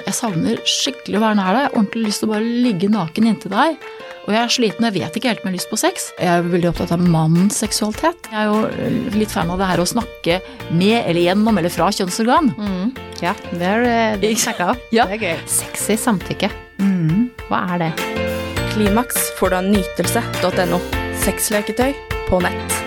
jeg 0.00 0.14
savner 0.16 0.60
skikkelig 0.68 1.18
å 1.18 1.22
være 1.22 1.36
nær 1.38 1.52
deg. 1.52 1.60
Jeg 1.62 1.68
har 1.68 1.76
ordentlig 1.76 2.04
lyst 2.06 2.22
til 2.22 2.28
å 2.28 2.32
bare 2.32 2.54
ligge 2.64 2.88
naken 2.92 3.28
inntil 3.28 3.52
deg. 3.52 3.86
Og 4.22 4.30
jeg 4.30 4.38
er 4.38 4.52
sliten, 4.54 4.86
jeg 4.86 4.94
vet 4.94 5.16
ikke 5.18 5.30
helt 5.32 5.42
om 5.42 5.48
jeg 5.48 5.50
har 5.50 5.56
lyst 5.58 5.70
på 5.72 5.78
sex. 5.80 6.06
Jeg 6.20 6.30
er 6.30 6.46
veldig 6.46 6.70
opptatt 6.70 6.94
av 6.94 7.02
mannens 7.02 7.58
seksualitet. 7.58 8.28
Jeg 8.30 8.38
er 8.38 8.48
jo 8.48 9.16
litt 9.18 9.34
fan 9.34 9.50
av 9.52 9.60
det 9.60 9.68
her 9.72 9.82
å 9.82 9.88
snakke 9.88 10.38
med 10.70 10.98
eller 11.00 11.20
gjennom 11.26 11.58
eller 11.60 11.74
fra 11.74 11.90
kjønnsorgan. 11.92 12.52
Mm. 12.54 12.94
Ja, 13.22 13.34
det 13.50 13.72
har 13.72 14.22
du 14.22 14.28
snakka 14.38 14.72
om. 14.72 14.80
Ja. 14.96 15.08
Det 15.10 15.18
er 15.18 15.26
gøy. 15.26 15.44
Sexy 15.50 15.98
samtykke. 16.00 16.52
Mm. 16.78 17.28
Hva 17.50 17.64
er 17.74 17.86
det? 17.86 17.92
Klimaks 18.72 19.18
får 19.36 19.52
du 19.52 19.58
av 19.58 19.68
nytelse.no. 19.68 20.80
Sexleketøy 21.26 21.92
på 22.30 22.40
nett. 22.44 22.80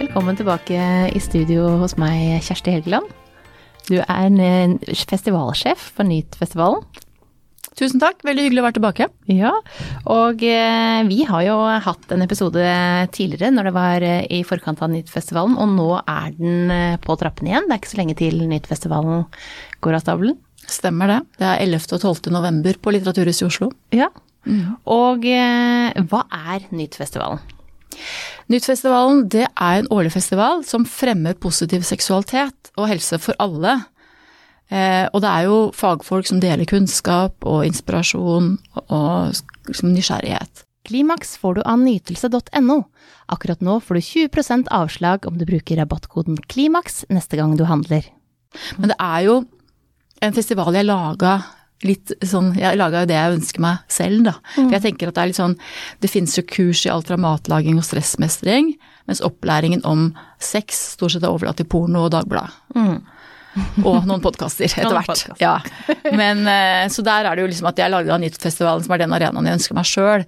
Velkommen 0.00 0.38
tilbake 0.38 0.80
i 1.12 1.20
studio 1.20 1.74
hos 1.82 1.98
meg, 2.00 2.38
Kjersti 2.46 2.78
Helgeland. 2.78 3.25
Du 3.86 3.98
er 4.00 4.30
en 4.30 4.78
festivalsjef 4.82 5.90
for 5.96 6.08
Nytfestivalen. 6.08 6.84
Tusen 7.76 8.00
takk, 8.00 8.22
veldig 8.24 8.46
hyggelig 8.46 8.62
å 8.62 8.64
være 8.64 8.76
tilbake. 8.78 9.06
Ja, 9.28 9.50
og 10.08 10.40
eh, 10.48 11.00
vi 11.10 11.26
har 11.28 11.42
jo 11.44 11.56
hatt 11.84 12.14
en 12.14 12.24
episode 12.24 12.62
tidligere 13.12 13.52
når 13.52 13.68
det 13.68 13.72
var 13.76 14.06
eh, 14.06 14.22
i 14.32 14.40
forkant 14.48 14.80
av 14.80 14.88
Nytfestivalen, 14.94 15.58
og 15.60 15.74
nå 15.74 15.90
er 16.00 16.30
den 16.38 16.72
eh, 16.72 16.96
på 17.04 17.18
trappene 17.20 17.52
igjen. 17.52 17.68
Det 17.68 17.76
er 17.76 17.82
ikke 17.82 17.92
så 17.92 18.00
lenge 18.00 18.16
til 18.16 18.40
Nytfestivalen 18.48 19.26
går 19.84 19.98
av 19.98 20.06
stabelen. 20.06 20.38
Stemmer 20.66 21.12
det. 21.12 21.18
Det 21.36 21.50
er 21.50 21.66
11. 21.66 21.84
og 21.98 22.00
12. 22.16 22.32
november 22.32 22.80
på 22.80 22.96
Litteraturhuset 22.96 23.44
i 23.44 23.50
Oslo. 23.50 23.68
Ja. 23.94 24.08
Og 24.88 25.28
eh, 25.28 26.00
hva 26.08 26.24
er 26.32 26.64
Nytfestivalen? 26.72 27.44
Nyttfestivalen 28.52 29.24
det 29.32 29.46
er 29.48 29.80
en 29.80 29.88
årlig 29.90 30.12
festival 30.14 30.62
som 30.66 30.86
fremmer 30.86 31.34
positiv 31.42 31.82
seksualitet 31.86 32.70
og 32.76 32.90
helse 32.92 33.18
for 33.22 33.34
alle. 33.42 33.80
Eh, 34.70 35.06
og 35.10 35.22
det 35.22 35.30
er 35.30 35.48
jo 35.48 35.58
fagfolk 35.74 36.28
som 36.28 36.38
deler 36.42 36.68
kunnskap 36.68 37.46
og 37.46 37.66
inspirasjon 37.66 38.54
og, 38.78 38.84
og 38.86 39.70
liksom 39.70 39.90
nysgjerrighet. 39.94 40.62
Klimaks 40.86 41.34
får 41.42 41.58
du 41.58 41.62
av 41.66 41.80
nytelse.no. 41.82 42.78
Akkurat 43.34 43.62
nå 43.66 43.80
får 43.82 43.98
du 43.98 44.04
20% 44.06 44.70
avslag 44.70 45.26
om 45.26 45.38
du 45.38 45.46
bruker 45.48 45.80
rabattkoden 45.80 46.38
KLIMAKS 46.46 47.08
neste 47.10 47.38
gang 47.40 47.56
du 47.58 47.66
handler. 47.66 48.06
Men 48.78 48.92
det 48.92 48.98
er 49.02 49.24
jo 49.26 49.40
en 50.22 50.36
festival 50.36 50.78
jeg 50.78 50.86
laga 50.86 51.40
litt 51.84 52.12
sånn 52.24 52.54
Jeg 52.56 52.78
laga 52.78 53.02
jo 53.02 53.08
det 53.10 53.16
jeg 53.18 53.34
ønsker 53.36 53.64
meg 53.64 53.82
selv, 53.92 54.22
da. 54.30 54.36
For 54.54 54.76
jeg 54.76 54.84
tenker 54.86 55.10
at 55.10 55.18
det 55.18 55.24
er 55.24 55.32
litt 55.32 55.40
sånn 55.40 55.58
Det 56.00 56.10
finnes 56.12 56.36
jo 56.38 56.46
kurs 56.48 56.86
i 56.86 56.92
alt 56.92 57.10
fra 57.10 57.18
matlaging 57.20 57.80
og 57.80 57.84
stressmestring, 57.84 58.72
mens 59.10 59.20
opplæringen 59.24 59.84
om 59.86 60.08
sex 60.42 60.96
stort 60.96 61.14
sett 61.14 61.26
er 61.26 61.34
overlatt 61.34 61.60
til 61.60 61.68
porno 61.68 62.06
og 62.06 62.14
Dagbladet. 62.14 62.54
Og 63.88 64.04
noen 64.04 64.20
podkaster 64.20 64.66
etter 64.66 64.84
Noen 64.84 64.98
hvert. 64.98 65.08
Podcast. 65.08 65.40
Ja. 65.40 65.54
Men, 66.12 66.42
eh, 66.44 66.88
så 66.92 67.00
der 67.00 67.24
er 67.24 67.36
det 67.36 67.46
jo 67.46 67.48
liksom 67.48 67.70
at 67.70 67.78
jeg 67.80 67.88
laga 67.88 68.18
Nyttfestivalen, 68.20 68.84
som 68.84 68.92
er 68.92 69.00
den 69.00 69.14
arenaen 69.16 69.48
jeg 69.48 69.56
ønsker 69.56 69.78
meg 69.78 69.88
sjøl, 69.88 70.26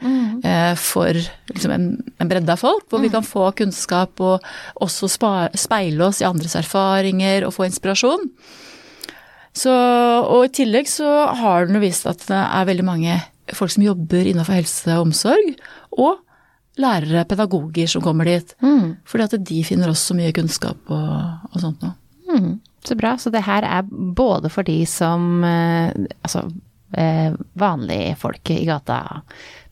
for 0.81 1.19
liksom 1.53 1.75
en, 1.75 1.85
en 2.25 2.31
bredde 2.31 2.55
av 2.55 2.63
folk, 2.63 2.87
hvor 2.89 3.03
vi 3.05 3.11
kan 3.13 3.27
få 3.27 3.51
kunnskap 3.59 4.23
og 4.25 4.49
også 4.81 5.11
speile 5.13 6.09
oss 6.09 6.23
i 6.23 6.29
andres 6.29 6.57
erfaringer 6.57 7.45
og 7.45 7.53
få 7.59 7.69
inspirasjon. 7.69 8.31
Så, 9.59 9.73
og 10.23 10.45
i 10.47 10.53
tillegg 10.61 10.87
så 10.91 11.09
har 11.41 11.67
den 11.67 11.81
vist 11.83 12.07
at 12.07 12.23
det 12.29 12.39
er 12.39 12.69
veldig 12.69 12.87
mange 12.87 13.19
folk 13.57 13.73
som 13.73 13.85
jobber 13.85 14.29
innenfor 14.29 14.59
helse 14.59 14.95
og 14.95 15.09
omsorg, 15.09 15.55
og 15.99 16.21
lærere, 16.79 17.27
pedagoger 17.27 17.91
som 17.91 18.05
kommer 18.05 18.29
dit. 18.29 18.55
Fordi 19.09 19.27
at 19.27 19.37
de 19.51 19.65
finner 19.67 19.91
også 19.91 20.15
mye 20.19 20.35
kunnskap 20.37 20.93
og, 20.95 21.49
og 21.51 21.63
sånt 21.63 21.83
noe. 21.83 21.97
Mm, 22.29 22.59
så 22.87 22.97
bra. 22.99 23.17
Så 23.19 23.33
det 23.35 23.43
her 23.47 23.67
er 23.67 23.87
både 23.89 24.51
for 24.53 24.67
de 24.69 24.83
som 24.87 25.43
eh, 25.49 25.95
Altså 26.21 26.43
eh, 26.93 27.33
vanlige 27.59 28.17
folk 28.21 28.53
i 28.53 28.65
gata, 28.69 29.23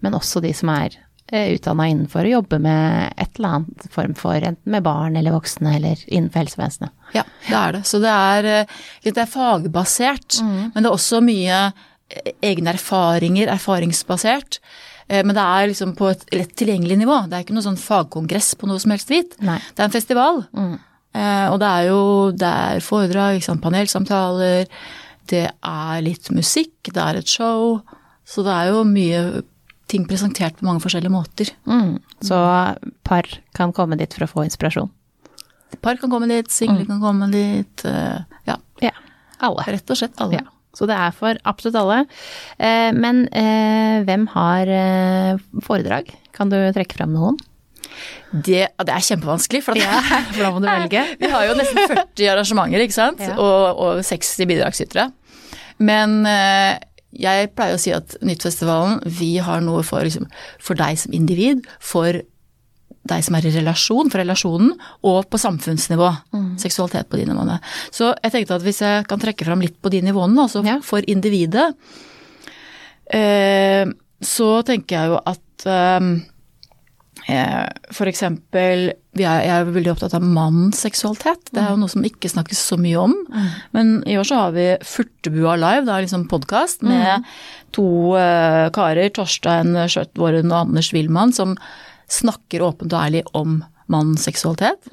men 0.01 0.17
også 0.17 0.41
de 0.45 0.55
som 0.57 0.73
er 0.73 0.97
utdanna 1.33 1.89
innenfor 1.91 2.23
å 2.23 2.31
jobbe 2.37 2.59
med 2.63 3.13
et 3.19 3.39
eller 3.39 3.57
annet 3.57 3.87
form 3.91 4.15
for 4.15 4.35
enten 4.39 4.71
med 4.71 4.85
barn 4.87 5.17
eller 5.19 5.35
voksne 5.35 5.73
eller 5.75 6.03
innenfor 6.07 6.45
helsevesenet. 6.45 6.93
Ja, 7.17 7.25
det 7.49 7.57
er 7.59 7.73
det. 7.73 7.81
Så 7.89 7.99
det 8.03 8.13
er, 8.13 8.45
eh, 8.63 8.77
det 9.03 9.19
er 9.19 9.27
fagbasert, 9.27 10.39
men 10.43 10.77
det 10.77 10.87
er 10.87 10.95
også 10.95 11.19
mye 11.25 11.73
eh, 11.73 12.31
egne 12.47 12.71
erfaringer, 12.77 13.51
erfaringsbasert. 13.57 14.61
Eh, 15.09 15.25
Men 15.25 15.35
det 15.35 15.43
er 15.43 15.69
liksom 15.73 15.97
på 15.99 16.11
et 16.11 16.23
lett 16.35 16.55
tilgjengelig 16.55 16.99
nivå. 16.99 17.29
Det 17.29 17.35
er 17.35 17.43
ikke 17.45 17.55
noe 17.55 17.67
sånn 17.67 17.79
fagkongress 17.79 18.55
på 18.59 18.67
noe 18.71 18.79
som 18.79 18.91
helst 18.95 19.11
hvit. 19.11 19.35
Nei. 19.41 19.59
Det 19.75 19.83
er 19.83 19.85
en 19.91 19.97
festival. 19.99 20.45
Mm. 20.55 20.79
Og 21.17 21.59
det 21.63 21.69
er 21.73 21.85
jo 21.89 22.01
det 22.37 22.49
er 22.49 22.81
foredrag, 22.85 23.39
panelsamtaler, 23.63 24.67
det 25.31 25.47
er 25.49 26.03
litt 26.05 26.29
musikk, 26.31 26.91
det 26.93 27.01
er 27.01 27.17
et 27.17 27.27
show. 27.27 27.81
Så 28.27 28.45
det 28.45 28.53
er 28.53 28.69
jo 28.75 28.83
mye 28.85 29.43
ting 29.91 30.07
presentert 30.09 30.57
på 30.59 30.67
mange 30.67 30.83
forskjellige 30.83 31.13
måter. 31.15 31.51
Mm. 31.69 31.97
Så 32.25 32.39
par 33.07 33.29
kan 33.55 33.73
komme 33.77 33.99
dit 34.01 34.13
for 34.17 34.27
å 34.27 34.31
få 34.31 34.45
inspirasjon. 34.47 34.91
Par 35.83 35.99
kan 36.01 36.11
komme 36.11 36.29
dit, 36.31 36.49
single 36.51 36.87
kan 36.89 37.01
komme 37.03 37.29
dit. 37.31 37.85
eh, 37.85 38.21
Ja, 38.49 38.57
Ja. 38.83 38.91
Alle. 39.41 39.65
rett 39.69 39.91
og 39.91 39.97
slett 39.99 40.19
alle. 40.23 40.41
Ja. 40.41 40.47
Så 40.77 40.87
det 40.89 40.97
er 40.97 41.11
for 41.13 41.37
absolutt 41.45 41.77
alle. 41.81 41.99
Eh, 42.59 42.93
men 42.93 43.27
eh, 43.33 44.03
hvem 44.05 44.27
har 44.35 44.67
foredrag? 45.65 46.11
Kan 46.37 46.51
du 46.53 46.57
trekke 46.73 46.97
fram 46.99 47.13
noen? 47.17 47.39
Det, 48.33 48.67
det 48.77 48.93
er 48.93 49.05
kjempevanskelig, 49.07 49.63
for, 49.65 49.79
at, 49.79 50.11
For 50.35 50.43
da 50.43 50.51
må 50.53 50.61
du 50.61 50.67
velge. 50.69 51.05
vi 51.21 51.31
har 51.33 51.47
jo 51.49 51.55
nesten 51.57 51.87
40 51.89 52.29
arrangementer, 52.35 52.83
ikke 52.85 52.97
sant? 52.97 53.23
Ja. 53.25 53.37
Og, 53.41 53.79
og 53.81 54.03
60 54.05 54.49
bidragsytere. 54.51 55.07
Men 55.79 56.19
eh, 56.29 56.77
jeg 57.19 57.51
pleier 57.57 57.77
å 57.77 57.81
si 57.81 57.93
at 57.97 58.17
Nyttfestivalen, 58.23 59.01
vi 59.19 59.37
har 59.43 59.61
noe 59.65 59.83
for, 59.87 60.05
liksom, 60.07 60.29
for 60.63 60.79
deg 60.79 60.99
som 61.01 61.15
individ, 61.17 61.67
for 61.81 62.21
deg 63.07 63.23
som 63.23 63.37
er 63.39 63.47
i 63.47 63.55
relasjon, 63.55 64.11
for 64.11 64.19
relasjonen, 64.19 64.73
og 65.07 65.29
på 65.31 65.39
samfunnsnivå. 65.39 66.09
Seksualitet 66.59 67.09
på 67.09 67.21
de 67.21 67.29
nivåene. 67.29 67.61
Så 67.95 68.11
jeg 68.23 68.35
tenkte 68.35 68.59
at 68.59 68.67
hvis 68.67 68.83
jeg 68.83 69.07
kan 69.07 69.23
trekke 69.23 69.47
fram 69.47 69.63
litt 69.63 69.79
på 69.81 69.93
de 69.95 70.03
nivåene, 70.03 70.43
altså 70.43 70.65
Ja. 70.67 70.81
for 70.83 71.01
individet, 71.07 71.75
eh, 73.13 73.87
så 74.21 74.65
tenker 74.67 74.97
jeg 74.97 75.09
jo 75.15 75.21
at 75.25 75.39
Eh, 75.67 76.01
For 77.27 78.07
eksempel, 78.07 78.93
jeg 79.19 79.49
er 79.51 79.67
veldig 79.67 79.91
opptatt 79.95 80.15
av 80.15 80.23
mannens 80.23 80.79
seksualitet. 80.85 81.49
Det 81.51 81.59
er 81.59 81.73
jo 81.73 81.81
noe 81.81 81.91
som 81.91 82.05
ikke 82.07 82.31
snakkes 82.31 82.61
så 82.69 82.79
mye 82.79 83.01
om. 83.03 83.17
Men 83.75 83.97
i 84.07 84.15
år 84.21 84.29
så 84.29 84.39
har 84.45 84.55
vi 84.55 84.69
Furtebua 84.87 85.57
live, 85.59 85.91
er 85.91 86.07
liksom 86.07 86.29
podkast 86.31 86.87
med 86.87 87.27
to 87.75 88.15
eh, 88.21 88.69
karer, 88.75 89.11
Torstein 89.11 89.75
Skjøttvåren 89.91 90.53
og 90.53 90.69
Anders 90.69 90.93
Wilman, 90.95 91.35
som 91.35 91.57
snakker 92.07 92.63
åpent 92.63 92.95
og 92.95 93.01
ærlig 93.03 93.25
om 93.35 93.59
mannens 93.91 94.27
seksualitet. 94.29 94.87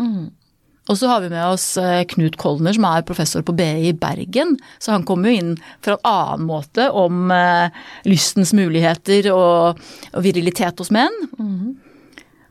Og 0.92 0.98
så 1.00 1.08
har 1.08 1.22
vi 1.24 1.30
med 1.32 1.44
oss 1.48 1.78
eh, 1.80 2.02
Knut 2.12 2.36
Kolner, 2.42 2.76
som 2.76 2.86
er 2.90 3.06
professor 3.08 3.44
på 3.46 3.56
BI 3.56 3.88
i 3.88 3.94
Bergen. 3.96 4.58
Så 4.84 4.92
han 4.92 5.06
kommer 5.08 5.32
jo 5.32 5.40
inn 5.40 5.54
fra 5.86 5.96
en 5.96 6.10
annen 6.10 6.50
måte 6.50 6.90
om 6.92 7.32
eh, 7.32 7.84
lystens 8.10 8.52
muligheter 8.58 9.30
og, 9.32 9.80
virilitet 10.26 10.84
hos 10.84 10.92
menn. 10.94 11.16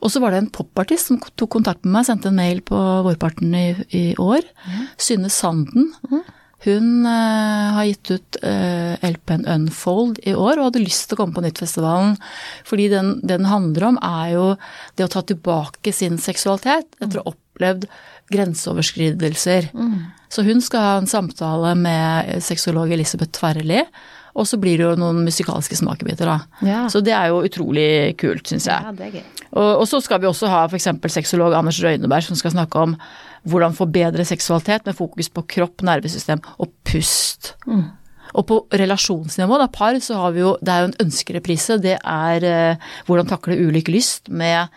Og 0.03 0.11
så 0.11 0.23
var 0.23 0.35
det 0.35 0.43
en 0.43 0.53
popartist 0.53 1.11
som 1.11 1.21
tok 1.39 1.53
kontakt 1.59 1.85
med 1.87 1.95
meg, 1.95 2.07
sendte 2.09 2.33
en 2.33 2.39
mail 2.39 2.63
på 2.67 2.79
vårparten 3.07 3.53
i, 3.55 3.67
i 3.95 4.05
år. 4.21 4.47
Synne 5.01 5.31
Sanden. 5.33 5.93
Hun 6.63 7.07
uh, 7.07 7.75
har 7.75 7.87
gitt 7.89 8.11
ut 8.13 8.39
uh, 8.45 8.95
LP-en 9.03 9.47
Unfold 9.51 10.21
i 10.23 10.35
år 10.35 10.61
og 10.61 10.69
hadde 10.69 10.85
lyst 10.85 11.09
til 11.09 11.17
å 11.17 11.23
komme 11.23 11.35
på 11.35 11.43
Nyttfestivalen. 11.43 12.15
Fordi 12.69 12.89
den, 12.93 13.17
det 13.23 13.41
den 13.41 13.51
handler 13.51 13.89
om, 13.91 13.99
er 13.99 14.35
jo 14.37 14.47
det 14.99 15.09
å 15.09 15.13
ta 15.17 15.25
tilbake 15.27 15.95
sin 15.95 16.21
seksualitet 16.23 16.87
etter 17.01 17.19
å 17.19 17.27
ha 17.27 17.35
opplevd 17.35 17.89
grenseoverskridelser. 18.33 19.73
Så 20.33 20.47
hun 20.47 20.63
skal 20.65 20.87
ha 20.87 20.93
en 21.01 21.11
samtale 21.11 21.75
med 21.77 22.43
sexolog 22.47 22.95
Elisabeth 22.95 23.35
Tverrli. 23.37 23.83
Og 24.33 24.49
så 24.49 24.57
blir 24.61 24.81
det 24.81 24.87
jo 24.87 24.93
noen 24.97 25.21
musikalske 25.27 25.77
smakebiter, 25.77 26.29
da. 26.29 26.65
Ja. 26.65 26.83
Så 26.93 27.03
det 27.05 27.13
er 27.17 27.29
jo 27.33 27.43
utrolig 27.45 28.17
kult, 28.21 28.47
syns 28.49 28.69
jeg. 28.71 28.81
Ja, 28.87 28.93
det 28.97 29.09
er 29.09 29.17
gøy. 29.19 29.25
Og, 29.53 29.83
og 29.83 29.87
så 29.89 30.01
skal 30.01 30.23
vi 30.23 30.31
også 30.31 30.49
ha 30.49 30.63
f.eks. 30.65 30.89
sexolog 31.13 31.53
Anders 31.57 31.83
Røyneberg 31.85 32.25
som 32.25 32.39
skal 32.41 32.55
snakke 32.55 32.87
om 32.87 32.95
hvordan 33.49 33.75
få 33.77 33.89
bedre 33.93 34.25
seksualitet 34.25 34.87
med 34.89 34.97
fokus 34.97 35.29
på 35.33 35.45
kropp, 35.57 35.83
nervesystem 35.85 36.41
og 36.63 36.73
pust. 36.89 37.53
Og 38.33 38.47
på 38.49 38.61
relasjonsnivå, 38.73 39.59
da, 39.61 39.69
par, 39.69 39.99
så 40.01 40.17
har 40.23 40.33
vi 40.33 40.41
jo 40.41 40.55
Det 40.63 40.73
er 40.73 40.81
jo 40.81 40.91
en 40.91 41.01
ønskereprise. 41.05 41.77
Det 41.83 41.99
er 41.99 42.47
eh, 42.49 42.91
hvordan 43.07 43.29
takle 43.29 43.59
ulik 43.61 43.93
lyst 43.93 44.31
med 44.33 44.73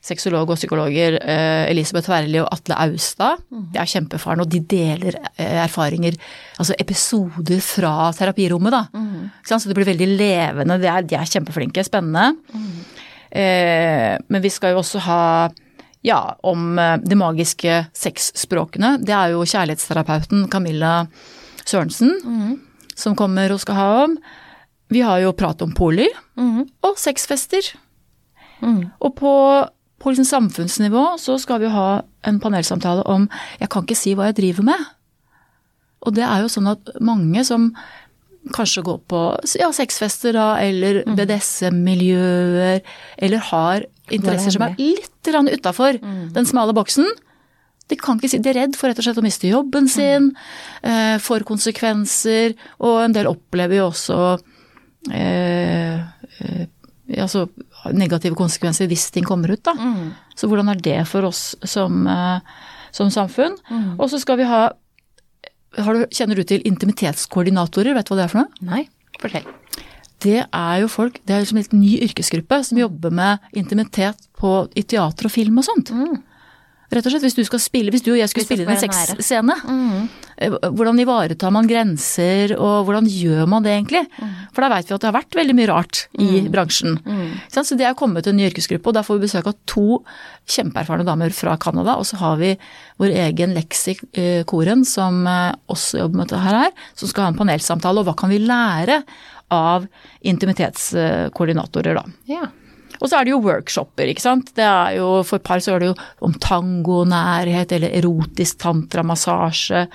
sexolog 0.00 0.48
og 0.48 0.56
psykologer 0.56 1.18
eh, 1.20 1.68
Elisabeth 1.68 2.08
Werli 2.08 2.40
og 2.40 2.48
Atle 2.54 2.76
Austad. 2.86 3.42
De 3.50 3.80
er 3.80 3.88
kjempefaren, 3.90 4.40
og 4.40 4.48
de 4.50 4.62
deler 4.64 5.18
eh, 5.34 5.58
erfaringer, 5.66 6.16
altså 6.56 6.76
episoder 6.80 7.60
fra 7.64 8.10
terapirommet, 8.16 8.72
da. 8.72 8.86
Mm. 8.96 9.26
Så 9.44 9.60
det 9.68 9.76
blir 9.76 9.90
veldig 9.90 10.08
levende. 10.14 10.78
De 10.80 10.88
er, 10.88 11.04
de 11.04 11.18
er 11.18 11.28
kjempeflinke, 11.28 11.84
spennende. 11.84 12.30
Eh, 13.30 14.16
men 14.28 14.42
vi 14.42 14.52
skal 14.52 14.72
jo 14.74 14.80
også 14.80 15.02
ha 15.04 15.22
ja, 16.06 16.20
om 16.48 16.78
eh, 16.80 16.96
de 17.04 17.18
magiske 17.20 17.76
sexspråkene. 17.92 18.96
Det 19.04 19.14
er 19.14 19.34
jo 19.34 19.44
kjærlighetsterapeuten 19.44 20.48
Camilla 20.52 20.94
Sørensen, 21.60 22.16
som 22.96 23.12
kommer 23.18 23.52
og 23.52 23.60
skal 23.62 23.76
ha 23.76 23.90
om. 24.06 24.16
Vi 24.90 25.04
har 25.04 25.20
jo 25.22 25.36
prat 25.36 25.60
om 25.62 25.76
poli 25.76 26.08
og 26.40 26.96
sexfester. 26.98 27.68
Og 28.64 29.12
på, 29.16 29.34
på 30.00 30.12
liksom 30.12 30.28
samfunnsnivå 30.28 31.04
så 31.20 31.36
skal 31.40 31.60
vi 31.60 31.72
ha 31.72 32.02
en 32.26 32.40
panelsamtale 32.40 33.04
om 33.06 33.28
'jeg 33.60 33.68
kan 33.68 33.84
ikke 33.84 33.96
si 33.96 34.14
hva 34.14 34.26
jeg 34.30 34.36
driver 34.36 34.62
med'. 34.62 34.86
Og 36.02 36.14
det 36.14 36.24
er 36.24 36.40
jo 36.40 36.48
sånn 36.48 36.70
at 36.70 37.00
mange 37.00 37.44
som 37.44 37.74
kanskje 38.56 38.82
går 38.82 39.00
på 39.10 39.20
ja, 39.60 39.70
sexfester 39.70 40.32
da, 40.32 40.56
eller 40.56 41.04
BDSM-miljøer, 41.04 42.80
eller 43.18 43.38
har 43.38 43.84
interesser 44.10 44.50
som 44.50 44.62
er 44.62 44.74
litt 44.78 45.28
utafor 45.28 46.00
den 46.32 46.46
smale 46.46 46.72
boksen, 46.72 47.06
de 47.90 47.98
kan 47.98 48.16
ikke 48.16 48.30
si, 48.30 48.38
de 48.38 48.52
er 48.52 48.60
redd 48.62 48.76
for 48.78 48.88
rett 48.88 49.00
og 49.02 49.04
slett 49.04 49.18
å 49.18 49.24
miste 49.26 49.50
jobben 49.50 49.88
sin, 49.90 50.30
eh, 50.82 51.18
for 51.18 51.40
konsekvenser, 51.40 52.54
og 52.78 53.04
en 53.04 53.12
del 53.12 53.26
opplever 53.26 53.80
jo 53.80 53.88
også 53.90 54.18
eh, 55.10 55.98
eh, 55.98 56.66
altså 57.18 57.48
negative 57.96 58.36
konsekvenser 58.38 58.88
hvis 58.90 59.10
ting 59.14 59.24
kommer 59.24 59.52
ut, 59.54 59.62
da. 59.64 59.74
Så 60.36 60.48
hvordan 60.50 60.68
er 60.72 60.80
det 60.84 60.98
for 61.08 61.28
oss 61.28 61.54
som, 61.64 62.06
eh, 62.06 62.40
som 62.92 63.10
samfunn? 63.10 63.56
Og 63.98 64.10
så 64.10 64.20
skal 64.20 64.36
vi 64.40 64.44
ha 64.50 64.70
har 65.78 65.94
du, 65.94 66.06
Kjenner 66.10 66.34
du 66.34 66.42
til 66.42 66.64
intimitetskoordinatorer, 66.66 67.94
vet 67.94 68.08
du 68.08 68.14
hva 68.14 68.16
det 68.18 68.24
er 68.24 68.32
for 68.32 68.42
noe? 68.42 68.64
Nei, 68.66 68.88
fortell. 69.22 69.46
Det 70.20 70.42
er 70.44 70.80
jo 70.82 70.88
folk, 70.92 71.20
det 71.24 71.32
er 71.32 71.44
liksom 71.44 71.56
en 71.56 71.62
helt 71.64 71.76
ny 71.78 71.92
yrkesgruppe 72.04 72.58
som 72.66 72.80
jobber 72.80 73.12
med 73.14 73.38
intimitet 73.56 74.26
på, 74.36 74.68
i 74.76 74.82
teater 74.82 75.30
og 75.30 75.32
film 75.32 75.62
og 75.62 75.64
sånt. 75.64 75.92
Rett 76.90 77.06
og 77.06 77.12
slett, 77.14 77.22
hvis 77.22 77.38
du 77.38 77.44
skal 77.46 77.62
spille, 77.62 77.92
hvis 77.94 78.02
du 78.02 78.10
og 78.12 78.18
jeg 78.18 78.28
skulle 78.32 78.48
spille 78.48 78.66
inn 78.66 78.72
en 78.74 78.82
sexscene, 78.82 79.54
eh, 79.54 80.29
hvordan 80.40 81.00
ivaretar 81.02 81.52
man 81.52 81.68
grenser, 81.68 82.54
og 82.56 82.86
hvordan 82.88 83.08
gjør 83.10 83.48
man 83.50 83.64
det 83.66 83.74
egentlig? 83.74 84.02
For 84.54 84.64
da 84.64 84.70
veit 84.72 84.88
vi 84.88 84.94
at 84.96 85.02
det 85.02 85.08
har 85.10 85.16
vært 85.18 85.36
veldig 85.36 85.56
mye 85.58 85.68
rart 85.68 86.02
i 86.20 86.42
bransjen. 86.52 86.96
Ikke? 87.04 87.64
Så 87.66 87.76
det 87.78 87.86
er 87.88 87.98
kommet 87.98 88.28
en 88.30 88.38
ny 88.38 88.46
yrkesgruppe, 88.48 88.88
og 88.88 88.96
da 88.96 89.04
får 89.04 89.18
vi 89.18 89.26
besøk 89.26 89.50
av 89.50 89.58
to 89.68 90.00
kjempeerfarne 90.50 91.04
damer 91.06 91.34
fra 91.36 91.58
Canada, 91.60 91.98
og 92.00 92.08
så 92.08 92.20
har 92.22 92.40
vi 92.40 92.54
vår 93.00 93.12
egen 93.26 93.52
Lexi 93.56 93.96
eh, 94.12 94.46
Koren, 94.48 94.86
som 94.88 95.20
eh, 95.28 95.52
også 95.70 96.00
jobber 96.02 96.22
med 96.22 96.30
dette 96.30 96.44
her, 96.46 96.72
som 96.98 97.10
skal 97.10 97.26
ha 97.26 97.34
en 97.34 97.40
panelsamtale, 97.40 98.00
og 98.00 98.08
hva 98.08 98.16
kan 98.18 98.32
vi 98.32 98.40
lære 98.42 99.02
av 99.50 99.86
intimitetskoordinatorer, 100.30 102.00
da. 102.00 102.04
Ja. 102.30 102.48
Og 103.00 103.08
så 103.08 103.18
er 103.18 103.26
det 103.26 103.32
jo 103.32 103.40
workshoper, 103.44 104.10
ikke 104.12 104.24
sant. 104.24 104.52
Det 104.56 104.66
er 104.66 104.98
jo, 104.98 105.08
for 105.26 105.42
par 105.44 105.62
så 105.64 105.74
er 105.74 105.82
det 105.82 105.90
jo 105.92 105.96
om 106.26 106.34
tango, 106.42 107.02
nærhet 107.08 107.72
eller 107.76 107.96
erotisk 107.96 108.60
tantramassasje. 108.60 109.86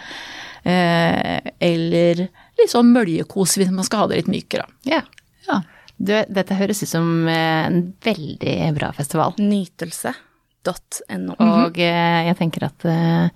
Eh, 0.66 1.52
eller 1.62 2.24
litt 2.26 2.72
sånn 2.72 2.90
møljekos 2.96 3.60
hvis 3.60 3.70
man 3.70 3.86
skal 3.86 4.06
ha 4.06 4.10
det 4.10 4.24
litt 4.24 4.34
mykere. 4.34 4.68
ja. 4.90 5.04
Ja. 5.46 5.62
Du, 5.96 6.12
dette 6.12 6.58
høres 6.58 6.82
ut 6.84 6.90
som 6.90 7.28
eh, 7.32 7.68
en 7.70 7.94
veldig 8.04 8.56
bra 8.76 8.90
festival. 8.98 9.38
Nytelse.no. 10.66 11.36
Og 11.40 11.80
eh, 11.82 12.20
jeg 12.30 12.38
tenker 12.40 12.66
at 12.68 12.86
eh, 12.90 13.30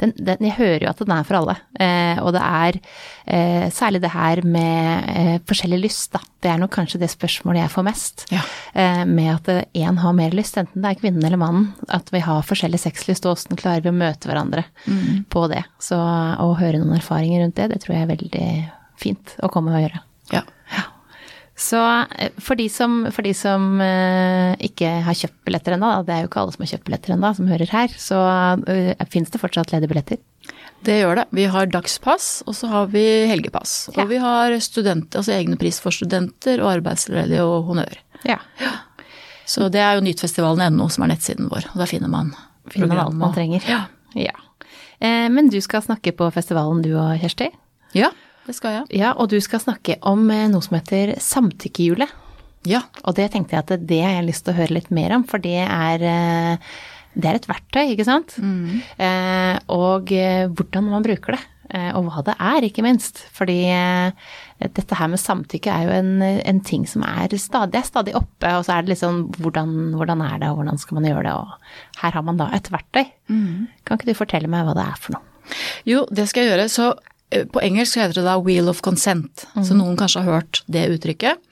den, 0.00 0.14
den, 0.16 0.46
Jeg 0.48 0.56
hører 0.58 0.84
jo 0.86 0.90
at 0.90 1.02
den 1.02 1.14
er 1.14 1.26
for 1.28 1.38
alle. 1.40 1.56
Eh, 1.80 2.20
og 2.22 2.32
det 2.36 2.42
er 2.42 2.78
eh, 3.26 3.66
særlig 3.74 4.02
det 4.04 4.12
her 4.14 4.42
med 4.46 5.10
eh, 5.12 5.32
forskjellig 5.48 5.80
lyst, 5.84 6.12
da. 6.16 6.22
Det 6.40 6.48
er 6.48 6.60
nok 6.60 6.72
kanskje 6.72 7.00
det 7.02 7.10
spørsmålet 7.12 7.64
jeg 7.64 7.74
får 7.74 7.86
mest. 7.90 8.26
Ja. 8.32 8.44
Eh, 8.72 9.02
med 9.08 9.32
at 9.34 9.72
én 9.76 10.00
har 10.00 10.16
mer 10.16 10.36
lyst, 10.36 10.58
enten 10.60 10.82
det 10.82 10.94
er 10.94 11.00
kvinnen 11.02 11.24
eller 11.26 11.40
mannen. 11.40 11.72
At 11.88 12.12
vi 12.14 12.22
har 12.24 12.46
forskjellig 12.46 12.80
sexlyst, 12.80 13.28
og 13.28 13.36
åssen 13.36 13.60
klarer 13.60 13.84
vi 13.84 13.92
å 13.92 13.96
møte 13.96 14.30
hverandre 14.30 14.64
på 15.30 15.46
det. 15.52 15.64
Så 15.82 15.98
å 16.00 16.52
høre 16.58 16.80
noen 16.80 16.96
erfaringer 16.98 17.44
rundt 17.44 17.58
det, 17.60 17.70
det 17.74 17.82
tror 17.84 17.96
jeg 17.96 18.06
er 18.06 18.14
veldig 18.14 18.46
fint 19.00 19.36
å 19.44 19.50
komme 19.52 19.74
og 19.74 19.84
gjøre. 19.84 20.02
Ja. 20.30 20.44
Så 21.60 21.80
eh, 22.18 22.32
for 22.40 22.56
de 22.56 22.66
som, 22.72 23.02
for 23.12 23.26
de 23.26 23.34
som 23.36 23.80
eh, 23.84 24.56
ikke 24.64 24.88
har 25.04 25.16
kjøpt 25.16 25.42
billetter 25.44 25.76
ennå, 25.76 25.92
det 26.08 26.14
er 26.14 26.22
jo 26.24 26.30
ikke 26.30 26.40
alle 26.42 26.54
som 26.56 26.64
har 26.64 26.72
kjøpt 26.72 26.86
billetter 26.88 27.14
ennå, 27.14 27.32
som 27.36 27.50
hører 27.50 27.74
her, 27.74 27.96
så 28.00 28.20
uh, 28.64 29.08
fins 29.12 29.32
det 29.32 29.40
fortsatt 29.42 29.74
ledige 29.74 29.92
billetter? 29.92 30.20
Det 30.86 30.96
gjør 31.02 31.20
det. 31.20 31.26
Vi 31.36 31.44
har 31.52 31.68
dagspass, 31.68 32.28
og 32.48 32.56
så 32.56 32.70
har 32.70 32.86
vi 32.94 33.04
helgepass. 33.28 33.90
Ja. 33.92 34.02
Og 34.02 34.08
vi 34.08 34.20
har 34.22 34.56
altså 34.56 35.34
egne 35.34 35.58
pris 35.60 35.82
for 35.84 35.92
studenter 35.92 36.62
og 36.64 36.78
arbeidsledige 36.78 37.44
og 37.44 37.68
honnør. 37.68 38.00
Ja. 38.24 38.38
Så 39.44 39.68
det 39.72 39.82
er 39.84 39.98
jo 39.98 40.06
nytfestivalen.no 40.06 40.88
som 40.88 41.04
er 41.04 41.12
nettsiden 41.12 41.50
vår, 41.52 41.68
og 41.74 41.82
der 41.82 41.90
finner 41.90 42.12
man 42.12 42.32
Finner 42.70 42.90
man 42.92 43.00
alt 43.02 43.16
man 43.18 43.32
trenger. 43.34 43.64
Ja. 43.66 43.80
ja. 44.14 44.34
Eh, 45.02 45.26
men 45.32 45.48
du 45.50 45.56
skal 45.64 45.82
snakke 45.82 46.12
på 46.14 46.28
festivalen 46.32 46.84
du 46.84 46.92
og 46.94 47.16
Kjersti. 47.18 47.48
ja, 47.96 48.12
det 48.50 48.58
skal 48.58 48.80
jeg. 48.80 48.90
Ja, 49.02 49.14
og 49.14 49.30
du 49.30 49.38
skal 49.44 49.62
snakke 49.62 50.00
om 50.06 50.26
eh, 50.34 50.48
noe 50.50 50.66
som 50.66 50.76
heter 50.76 51.14
samtykkehjulet. 51.22 52.18
Ja. 52.68 52.82
Og 53.08 53.16
det 53.16 53.30
tenkte 53.32 53.56
jeg 53.56 53.64
at 53.64 53.86
det 53.88 54.00
har 54.04 54.18
jeg 54.18 54.28
lyst 54.28 54.44
til 54.46 54.54
å 54.54 54.60
høre 54.60 54.76
litt 54.76 54.90
mer 54.92 55.14
om, 55.16 55.24
for 55.28 55.42
det 55.42 55.62
er, 55.64 56.04
eh, 56.04 56.74
det 57.14 57.30
er 57.30 57.38
et 57.38 57.48
verktøy, 57.48 57.84
ikke 57.94 58.08
sant? 58.08 58.36
Eh, 58.40 59.56
og 59.72 60.12
eh, 60.12 60.44
hvordan 60.50 60.90
man 60.90 61.06
bruker 61.06 61.38
det. 61.38 61.46
Og 61.70 62.02
hva 62.02 62.18
det 62.26 62.32
er, 62.42 62.64
ikke 62.66 62.82
minst. 62.82 63.20
Fordi 63.30 63.60
dette 64.58 64.96
her 64.98 65.06
med 65.12 65.20
samtykke 65.22 65.70
er 65.70 65.84
jo 65.86 65.92
en, 66.00 66.08
en 66.18 66.58
ting 66.66 66.82
som 66.90 67.04
er 67.06 67.30
stadig, 67.38 67.78
er 67.78 67.86
stadig 67.86 68.14
oppe, 68.18 68.50
og 68.58 68.64
så 68.66 68.74
er 68.74 68.82
det 68.82 68.96
liksom 68.96 69.20
hvordan, 69.36 69.76
hvordan 69.94 70.24
er 70.26 70.40
det, 70.42 70.48
og 70.50 70.58
hvordan 70.58 70.80
skal 70.82 70.98
man 70.98 71.06
gjøre 71.06 71.22
det, 71.28 71.36
og 71.38 72.02
her 72.02 72.16
har 72.18 72.26
man 72.26 72.42
da 72.42 72.48
et 72.58 72.72
verktøy. 72.74 73.04
Kan 73.30 74.00
ikke 74.00 74.10
du 74.10 74.18
fortelle 74.18 74.50
meg 74.50 74.66
hva 74.66 74.74
det 74.80 74.82
er 74.82 74.98
for 74.98 75.14
noe? 75.14 75.54
Jo, 75.86 76.02
det 76.10 76.26
skal 76.32 76.48
jeg 76.48 76.56
gjøre. 76.56 76.66
Så 76.74 76.90
på 77.30 77.62
engelsk 77.62 78.00
heter 78.00 78.20
det 78.20 78.26
da 78.26 78.38
wheel 78.42 78.70
of 78.72 78.80
consent. 78.84 79.46
Så 79.54 79.76
noen 79.76 79.96
kanskje 80.00 80.24
har 80.24 80.40
hørt 80.40 80.62
det 80.66 80.88
uttrykket. 80.96 81.46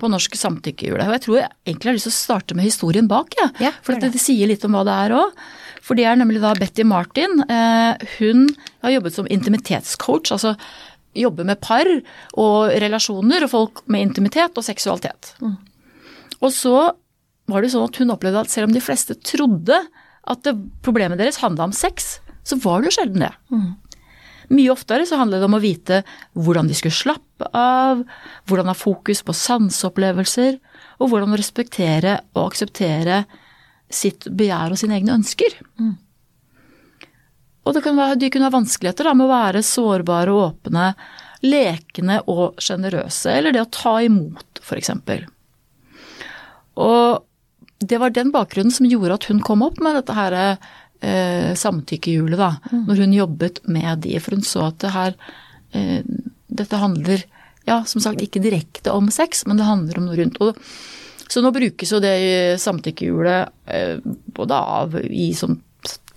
På 0.00 0.06
norsk 0.08 0.36
samtykkehjulet. 0.38 1.08
Og 1.08 1.16
jeg 1.16 1.22
tror 1.24 1.38
jeg 1.40 1.48
egentlig 1.66 1.90
har 1.90 1.96
lyst 1.96 2.06
til 2.06 2.12
å 2.14 2.18
starte 2.18 2.54
med 2.56 2.68
historien 2.68 3.08
bak, 3.10 3.34
jeg. 3.36 3.50
Ja, 3.60 3.72
For 3.82 3.98
det, 3.98 4.12
det 4.14 4.22
sier 4.22 4.46
litt 4.48 4.62
om 4.64 4.76
hva 4.78 4.84
det 4.86 4.94
er 4.94 5.16
òg. 5.18 5.40
For 5.82 5.98
det 5.98 6.04
er 6.06 6.20
nemlig 6.20 6.38
da 6.44 6.52
Betty 6.54 6.84
Martin. 6.86 7.42
Eh, 7.42 8.06
hun 8.20 8.46
har 8.84 8.94
jobbet 8.94 9.16
som 9.16 9.26
intimitetscoach, 9.28 10.30
altså 10.36 10.54
jobber 11.18 11.48
med 11.48 11.58
par 11.58 11.88
og 12.38 12.70
relasjoner 12.80 13.42
og 13.42 13.50
folk 13.50 13.82
med 13.90 14.06
intimitet 14.06 14.54
og 14.54 14.62
seksualitet. 14.62 15.32
Og 16.40 16.52
så 16.54 16.76
var 17.50 17.64
det 17.66 17.72
sånn 17.72 17.88
at 17.88 17.98
hun 17.98 18.14
opplevde 18.14 18.44
at 18.46 18.52
selv 18.52 18.70
om 18.70 18.76
de 18.76 18.84
fleste 18.84 19.16
trodde 19.26 19.80
at 20.30 20.42
det, 20.46 20.54
problemet 20.86 21.18
deres 21.18 21.40
handla 21.42 21.66
om 21.66 21.74
sex, 21.74 22.20
så 22.46 22.56
var 22.62 22.80
det 22.84 22.92
jo 22.92 23.00
sjelden 23.00 23.24
det. 23.26 23.32
Mye 24.50 24.72
oftere 24.72 25.06
så 25.06 25.20
handler 25.20 25.38
det 25.38 25.46
om 25.46 25.56
å 25.58 25.62
vite 25.62 26.00
hvordan 26.34 26.66
de 26.66 26.74
skulle 26.74 26.96
slappe 26.96 27.46
av, 27.54 28.02
hvordan 28.50 28.70
ha 28.72 28.74
fokus 28.74 29.22
på 29.22 29.34
sanseopplevelser, 29.36 30.58
og 30.98 31.12
hvordan 31.12 31.34
å 31.34 31.38
respektere 31.38 32.18
og 32.34 32.48
akseptere 32.48 33.24
sitt 33.90 34.26
begjær 34.26 34.74
og 34.74 34.80
sine 34.80 34.98
egne 34.98 35.14
ønsker. 35.20 35.54
Og 37.66 37.76
det 37.76 37.84
kan 37.84 37.98
være, 37.98 38.18
de 38.18 38.30
kunne 38.32 38.48
ha 38.48 38.54
vanskeligheter 38.54 39.06
da, 39.06 39.14
med 39.14 39.28
å 39.28 39.32
være 39.32 39.62
sårbare 39.66 40.34
og 40.34 40.42
åpne, 40.48 40.92
lekne 41.46 42.20
og 42.30 42.60
sjenerøse, 42.60 43.32
eller 43.36 43.54
det 43.54 43.64
å 43.64 43.72
ta 43.72 43.96
imot, 44.04 44.62
f.eks. 44.64 44.92
Og 46.80 47.26
det 47.80 47.98
var 48.00 48.12
den 48.12 48.32
bakgrunnen 48.34 48.74
som 48.74 48.88
gjorde 48.88 49.16
at 49.16 49.30
hun 49.30 49.40
kom 49.44 49.62
opp 49.64 49.78
med 49.80 49.96
dette 49.96 50.16
her 50.16 50.36
eh, 51.00 51.52
samtykkehjulet, 51.58 52.38
da, 52.40 52.54
når 52.86 53.04
hun 53.04 53.16
jobbet 53.16 53.60
med 53.70 54.04
de. 54.06 54.16
For 54.22 54.36
hun 54.36 54.46
så 54.46 54.68
at 54.70 54.80
det 54.84 54.94
her 54.96 55.16
eh, 55.76 56.00
Dette 56.50 56.80
handler, 56.82 57.22
ja, 57.62 57.76
som 57.86 58.02
sagt, 58.02 58.22
ikke 58.24 58.42
direkte 58.42 58.90
om 58.90 59.06
sex, 59.14 59.44
men 59.46 59.60
det 59.60 59.68
handler 59.68 60.00
om 60.00 60.08
noe 60.08 60.16
rundt. 60.18 60.40
Og, 60.42 60.58
så 61.30 61.38
nå 61.44 61.52
brukes 61.54 61.92
jo 61.94 62.00
det 62.02 62.58
samtykkehjulet 62.58 63.70
eh, 63.70 64.02
både 64.34 64.58
av 64.58 64.96
i 65.06 65.30
som 65.38 65.54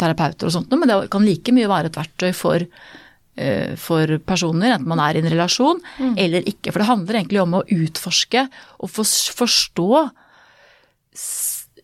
terapeuter 0.01 0.49
og 0.49 0.55
sånt, 0.55 0.73
men 0.73 0.89
det 0.89 0.97
kan 1.13 1.25
like 1.25 1.53
mye 1.53 1.69
være 1.69 1.91
et 1.91 1.99
verktøy 1.99 2.31
for 2.35 2.65
eh, 2.65 3.75
for 3.79 4.17
personer, 4.25 4.73
enten 4.73 4.89
man 4.89 5.03
er 5.05 5.19
i 5.19 5.21
en 5.21 5.29
relasjon 5.35 5.83
eller 6.17 6.49
ikke. 6.49 6.73
For 6.73 6.81
det 6.81 6.89
handler 6.89 7.21
egentlig 7.21 7.43
om 7.43 7.59
å 7.59 7.65
utforske 7.77 8.47
og 8.81 8.93
forstå 8.97 9.89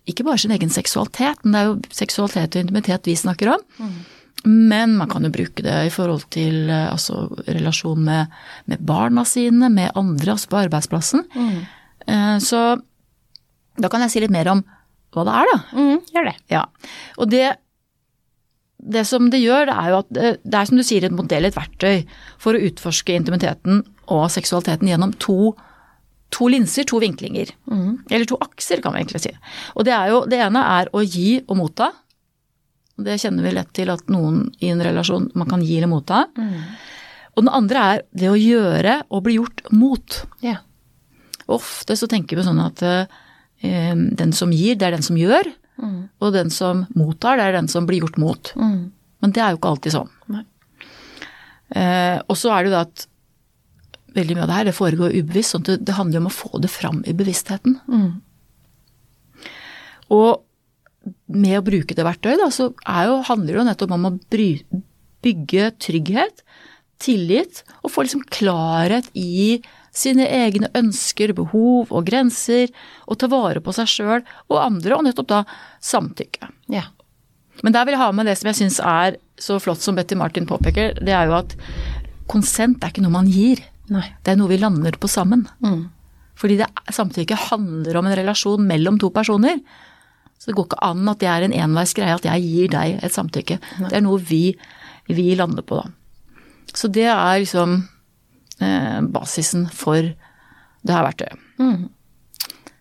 ikke 0.10 0.26
bare 0.28 0.42
sin 0.42 0.54
egen 0.56 0.72
seksualitet, 0.74 1.44
men 1.44 1.54
det 1.54 1.60
er 1.62 1.70
jo 1.70 2.00
seksualitet 2.02 2.56
og 2.56 2.66
intimitet 2.66 3.10
vi 3.10 3.18
snakker 3.20 3.54
om. 3.56 3.64
Men 4.48 4.96
man 4.96 5.10
kan 5.12 5.26
jo 5.28 5.32
bruke 5.36 5.64
det 5.66 5.78
i 5.90 5.92
forhold 5.92 6.24
til 6.32 6.70
eh, 6.72 6.88
altså, 6.92 7.26
relasjon 7.48 8.04
med, 8.08 8.36
med 8.72 8.84
barna 8.88 9.26
sine, 9.28 9.68
med 9.74 9.92
andre, 10.00 10.36
altså 10.36 10.52
på 10.52 10.62
arbeidsplassen. 10.62 11.26
Mm. 11.36 11.60
Så 12.42 12.60
da 13.78 13.90
kan 13.92 14.02
jeg 14.02 14.14
si 14.14 14.22
litt 14.24 14.34
mer 14.34 14.48
om 14.50 14.64
hva 15.16 15.26
det 15.26 15.36
er, 15.42 15.50
da. 15.50 15.58
Mm, 15.78 15.98
gjør 16.14 16.30
det. 16.30 16.36
Ja, 16.54 16.64
og 17.18 17.32
det, 17.32 17.46
det 18.96 19.06
som 19.10 19.30
det 19.34 19.42
gjør, 19.42 19.70
det 19.70 19.78
er 19.82 19.92
jo 19.92 20.02
at 20.04 20.12
det, 20.16 20.34
det 20.44 20.60
er 20.60 20.70
som 20.70 20.80
du 20.80 20.86
sier 20.86 21.08
et 21.08 21.16
modell, 21.16 21.48
et 21.48 21.58
verktøy, 21.58 22.04
for 22.42 22.56
å 22.56 22.62
utforske 22.70 23.18
intimiteten 23.18 23.84
og 24.10 24.28
seksualiteten 24.34 24.90
gjennom 24.92 25.16
to, 25.22 25.54
to 26.30 26.48
linser, 26.52 26.86
to 26.90 27.00
vinklinger. 27.02 27.50
Eller 28.10 28.26
to 28.30 28.38
akser, 28.42 28.82
kan 28.84 28.94
vi 28.94 29.02
egentlig 29.04 29.22
si. 29.24 29.32
Og 29.76 29.86
det 29.88 29.96
jo, 30.12 30.24
det 30.30 30.40
ene 30.46 30.62
er 30.80 30.92
å 30.94 31.02
gi 31.06 31.40
og 31.48 31.58
motta. 31.58 31.92
Det 33.00 33.16
kjenner 33.22 33.46
vi 33.48 33.56
lett 33.56 33.72
til 33.74 33.90
at 33.94 34.10
noen 34.12 34.50
i 34.60 34.70
en 34.74 34.82
relasjon 34.84 35.30
man 35.40 35.48
kan 35.50 35.62
gi 35.64 35.78
eller 35.78 35.92
motta. 35.92 36.26
Og 37.36 37.46
den 37.46 37.54
andre 37.56 37.86
er 37.94 38.04
det 38.12 38.30
å 38.30 38.36
gjøre 38.40 38.98
og 39.10 39.24
bli 39.24 39.38
gjort 39.40 39.64
mot. 39.72 40.20
Ja. 40.44 40.58
Ofte 41.50 41.96
så 41.98 42.10
tenker 42.12 42.38
vi 42.38 42.44
sånn 42.46 42.60
at 42.62 42.84
eh, 42.84 43.96
den 43.96 44.34
som 44.36 44.52
gir, 44.54 44.76
det 44.76 44.90
er 44.90 44.98
den 44.98 45.06
som 45.06 45.18
gjør. 45.18 45.48
Og 46.20 46.34
den 46.36 46.50
som 46.52 46.84
mottar, 47.00 47.38
det 47.40 47.46
er 47.48 47.56
den 47.56 47.70
som 47.72 47.86
blir 47.88 48.04
gjort 48.04 48.18
mot. 48.20 48.52
Men 49.24 49.32
det 49.36 49.42
er 49.42 49.54
jo 49.54 49.62
ikke 49.62 49.72
alltid 49.72 49.96
sånn. 49.96 50.12
Eh, 51.70 52.18
og 52.26 52.36
så 52.38 52.52
er 52.52 52.66
det 52.66 52.72
jo 52.72 52.76
da 52.76 52.84
at 52.88 53.06
veldig 54.16 54.36
mye 54.36 54.46
av 54.46 54.52
det 54.52 54.58
her 54.58 54.70
det 54.70 54.78
foregår 54.78 55.16
ubevisst, 55.16 55.56
sånn 55.56 55.66
at 55.66 55.72
det, 55.72 55.80
det 55.90 55.98
handler 55.98 56.24
om 56.24 56.30
å 56.30 56.36
få 56.36 56.62
det 56.64 56.72
fram 56.72 57.02
i 57.08 57.16
bevisstheten. 57.18 57.80
Og 60.14 60.46
med 61.32 61.58
å 61.60 61.66
bruke 61.66 61.96
det 61.96 62.06
verktøyet, 62.06 62.42
da, 62.42 62.50
så 62.54 62.72
er 62.90 63.10
jo, 63.10 63.20
handler 63.30 63.54
det 63.54 63.60
jo 63.60 63.68
nettopp 63.70 63.96
om 63.96 64.08
å 64.10 64.16
bry, 64.32 64.50
bygge 65.26 65.72
trygghet, 65.82 66.44
tillit, 67.00 67.64
og 67.84 67.94
få 67.94 68.04
liksom 68.06 68.26
klarhet 68.34 69.08
i 69.18 69.62
sine 69.96 70.28
egne 70.28 70.70
ønsker, 70.78 71.34
behov 71.38 71.90
og 71.96 72.06
grenser, 72.08 72.70
og 73.08 73.20
ta 73.22 73.30
vare 73.32 73.64
på 73.64 73.74
seg 73.76 73.90
sjøl 73.90 74.22
og 74.22 74.58
andre, 74.60 74.98
og 74.98 75.06
nettopp 75.08 75.30
da 75.32 75.44
samtykke. 75.84 76.52
Yeah. 76.72 76.92
Men 77.64 77.76
der 77.76 77.88
vil 77.88 77.96
jeg 77.96 78.04
ha 78.04 78.12
med 78.16 78.30
det 78.30 78.38
som 78.40 78.52
jeg 78.52 78.60
syns 78.62 78.80
er 78.84 79.18
så 79.40 79.58
flott 79.64 79.84
som 79.84 79.98
Betty 79.98 80.18
Martin 80.20 80.48
påpeker, 80.48 81.00
det 81.04 81.16
er 81.16 81.30
jo 81.30 81.40
at 81.40 81.56
konsent 82.30 82.84
er 82.84 82.94
ikke 82.94 83.04
noe 83.04 83.16
man 83.16 83.30
gir. 83.32 83.62
Nei. 83.94 84.06
Det 84.24 84.34
er 84.34 84.40
noe 84.40 84.52
vi 84.52 84.60
lander 84.62 84.98
på 85.02 85.10
sammen. 85.12 85.46
Mm. 85.66 85.88
Fordi 86.40 86.60
det, 86.62 86.70
samtykke 86.96 87.38
handler 87.50 88.00
om 88.00 88.08
en 88.08 88.18
relasjon 88.22 88.66
mellom 88.68 89.00
to 89.02 89.12
personer. 89.14 89.60
Så 90.40 90.52
det 90.52 90.58
går 90.58 90.70
ikke 90.70 90.84
an 90.88 91.12
at 91.12 91.20
det 91.20 91.30
er 91.30 91.46
en 91.46 91.56
enveis 91.66 91.94
greie 91.98 92.16
at 92.16 92.28
jeg 92.28 92.46
gir 92.46 92.72
deg 92.72 93.00
et 93.04 93.16
samtykke. 93.16 93.58
Det 93.90 93.96
er 93.98 94.06
noe 94.06 94.22
vi, 94.24 94.54
vi 95.12 95.34
lander 95.36 95.66
på, 95.68 95.82
da. 95.82 95.90
Så 96.72 96.88
det 96.94 97.08
er 97.12 97.42
liksom 97.42 97.82
eh, 98.62 99.00
basisen 99.12 99.66
for 99.74 100.00
det 100.00 100.96
her 100.96 101.04
verktøyet. 101.04 101.42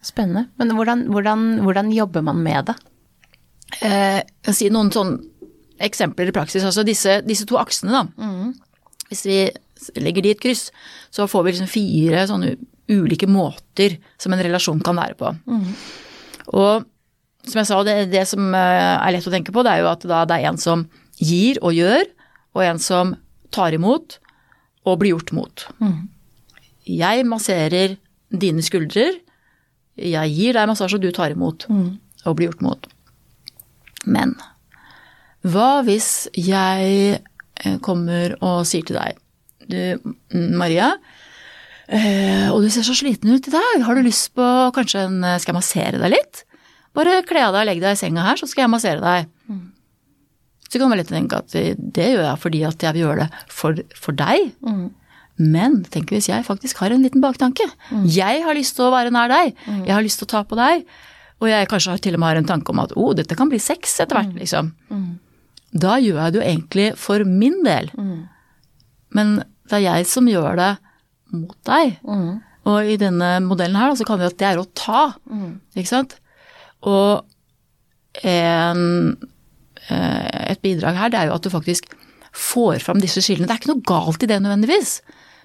Spennende. 0.06 0.46
Men 0.60 0.76
hvordan, 0.76 1.08
hvordan, 1.10 1.48
hvordan 1.64 1.90
jobber 1.92 2.22
man 2.28 2.44
med 2.44 2.70
det? 2.70 2.76
Eh, 3.82 4.20
jeg 4.20 4.28
kan 4.46 4.56
si 4.56 4.70
noen 4.72 4.92
sånne 4.94 5.18
eksempler 5.82 6.30
i 6.30 6.34
praksis. 6.34 6.64
Altså 6.66 6.84
disse, 6.86 7.20
disse 7.26 7.46
to 7.48 7.58
aksene, 7.58 7.90
da. 7.90 8.06
Hvis 9.08 9.24
vi 9.26 9.40
legger 9.96 10.24
de 10.24 10.34
et 10.34 10.40
kryss, 10.42 10.68
så 11.14 11.26
får 11.30 11.44
vi 11.46 11.52
liksom 11.54 11.70
fire 11.70 12.26
sånne 12.30 12.54
ulike 12.88 13.28
måter 13.28 13.98
som 14.20 14.32
en 14.32 14.42
relasjon 14.42 14.80
kan 14.84 14.96
være 14.98 15.16
på. 15.18 15.32
Og 16.56 16.86
som 17.48 17.60
jeg 17.60 17.68
sa, 17.68 17.78
det, 17.86 17.96
det 18.12 18.24
som 18.28 18.50
eh, 18.56 18.96
er 18.98 19.14
lett 19.14 19.28
å 19.28 19.32
tenke 19.32 19.52
på, 19.54 19.62
det 19.64 19.72
er 19.76 19.82
jo 19.84 19.90
at 19.92 20.04
da 20.08 20.24
det 20.28 20.38
er 20.40 20.48
en 20.50 20.58
som 20.60 20.86
gir 21.20 21.60
og 21.64 21.72
gjør, 21.76 22.04
og 22.56 22.64
en 22.64 22.80
som 22.82 23.14
tar 23.54 23.76
imot 23.76 24.18
og 24.88 24.98
blir 25.00 25.14
gjort 25.14 25.32
mot. 25.36 25.64
Jeg 26.88 27.24
masserer 27.28 27.96
dine 28.32 28.64
skuldrer, 28.64 29.20
jeg 29.98 30.30
gir 30.36 30.54
deg 30.56 30.68
massasje 30.70 30.96
og 30.98 31.02
du 31.04 31.10
tar 31.12 31.32
imot 31.34 31.66
og 32.24 32.36
blir 32.38 32.48
gjort 32.50 32.62
mot. 32.64 32.86
Men 34.06 34.34
hva 35.42 35.82
hvis 35.86 36.28
jeg 36.34 37.18
eh, 37.20 37.78
kommer 37.84 38.36
og 38.40 38.64
sier 38.66 38.84
til 38.88 38.96
deg 38.98 39.16
Du, 39.68 39.78
mm, 40.32 40.52
Maria, 40.56 40.92
eh, 41.88 42.46
og 42.48 42.62
du 42.64 42.68
ser 42.72 42.86
så 42.86 42.96
sliten 42.96 43.32
ut 43.32 43.48
i 43.48 43.52
dag, 43.52 43.82
har 43.84 43.98
du 43.98 44.04
lyst 44.06 44.30
på 44.36 44.44
kanskje 44.76 45.06
en 45.06 45.18
eh, 45.24 45.38
Skal 45.42 45.52
jeg 45.52 45.58
massere 45.58 46.00
deg 46.00 46.14
litt? 46.14 46.44
Bare 46.96 47.20
kle 47.28 47.42
av 47.46 47.52
deg 47.56 47.66
og 47.66 47.68
legg 47.68 47.82
deg 47.84 47.96
i 47.96 48.00
senga 48.00 48.24
her, 48.24 48.40
så 48.40 48.48
skal 48.48 48.64
jeg 48.64 48.72
massere 48.72 49.02
deg. 49.04 49.28
Så 50.68 50.80
kan 50.80 50.90
man 50.90 50.98
lett 51.00 51.08
tenke 51.12 51.38
at 51.40 51.52
det 51.52 51.76
det 51.78 52.08
gjør 52.14 52.24
jeg 52.26 52.40
fordi 52.42 52.62
at 52.68 52.82
jeg 52.84 52.96
vil 52.96 53.04
gjøre 53.06 53.26
det 53.26 53.44
for, 53.52 53.78
for 53.96 54.16
deg. 54.16 54.50
Men 55.38 55.78
tenk 55.92 56.10
hvis 56.12 56.26
jeg 56.28 56.44
faktisk 56.48 56.80
har 56.82 56.90
en 56.92 57.04
liten 57.06 57.22
baktanke. 57.22 57.64
Jeg 58.10 58.42
har 58.44 58.56
lyst 58.58 58.74
til 58.76 58.88
å 58.88 58.90
være 58.92 59.12
nær 59.14 59.30
deg. 59.30 59.54
Jeg 59.86 59.94
har 59.94 60.02
lyst 60.04 60.18
til 60.20 60.26
å 60.26 60.32
ta 60.32 60.42
på 60.48 60.58
deg. 60.58 60.82
Og 61.38 61.46
jeg 61.48 61.68
kanskje 61.70 61.94
til 62.02 62.16
og 62.18 62.20
med 62.20 62.32
har 62.32 62.40
en 62.40 62.48
tanke 62.48 62.72
om 62.74 62.80
at 62.82 62.92
oh, 62.98 63.12
dette 63.14 63.36
kan 63.38 63.48
bli 63.48 63.60
sex 63.62 63.94
etter 64.02 64.18
hvert, 64.18 64.34
liksom. 64.34 64.72
Da 65.72 65.96
gjør 66.02 66.18
jeg 66.24 66.34
det 66.34 66.40
jo 66.40 66.46
egentlig 66.50 66.88
for 66.98 67.22
min 67.24 67.60
del. 67.64 67.92
Men 69.14 69.38
det 69.68 69.78
er 69.78 69.84
jeg 69.86 70.06
som 70.10 70.28
gjør 70.30 70.56
det 70.58 70.70
mot 71.36 71.56
deg. 71.68 71.98
Og 72.68 72.84
i 72.92 72.96
denne 73.00 73.38
modellen 73.44 73.76
her, 73.80 73.94
så 73.96 74.04
kan 74.08 74.18
vi 74.20 74.26
at 74.28 74.38
det 74.40 74.46
er 74.50 74.60
å 74.60 74.68
ta. 74.76 75.14
Ikke 75.76 75.88
sant? 75.92 76.18
Og 76.86 77.24
en, 78.24 79.16
eh, 79.88 80.50
et 80.52 80.62
bidrag 80.64 80.96
her, 80.96 81.12
det 81.12 81.20
er 81.20 81.30
jo 81.30 81.36
at 81.38 81.44
du 81.46 81.50
faktisk 81.52 81.88
får 82.32 82.82
fram 82.84 83.00
disse 83.00 83.22
skillene. 83.24 83.48
Det 83.48 83.56
er 83.56 83.62
ikke 83.62 83.72
noe 83.74 83.86
galt 83.88 84.22
i 84.22 84.28
det 84.30 84.40
nødvendigvis, 84.42 85.00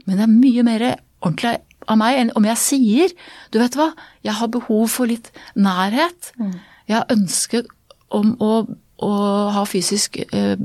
men 0.06 0.18
det 0.20 0.25
er 0.25 0.34
mye 0.34 0.63
mer 0.68 0.86
ordentlig 1.24 1.58
av 1.88 1.98
meg 2.00 2.18
enn 2.20 2.32
om 2.39 2.46
jeg 2.48 2.60
sier 2.62 3.12
Du 3.51 3.60
vet 3.60 3.75
hva, 3.75 3.89
jeg 4.24 4.34
har 4.39 4.48
behov 4.51 4.88
for 4.92 5.10
litt 5.10 5.32
nærhet. 5.56 6.32
Jeg 6.88 6.96
har 6.98 7.06
ønske 7.12 7.63
om 8.12 8.36
å, 8.39 8.65
å 9.03 9.50
ha 9.55 9.63
fysisk 9.69 10.17
eh, 10.24 10.55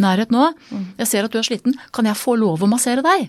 nærhet 0.00 0.32
nå. 0.34 0.46
Jeg 1.02 1.10
ser 1.10 1.26
at 1.26 1.34
du 1.34 1.40
er 1.40 1.46
sliten. 1.48 1.76
Kan 1.96 2.08
jeg 2.08 2.18
få 2.20 2.36
lov 2.40 2.62
å 2.64 2.70
massere 2.70 3.04
deg? 3.06 3.28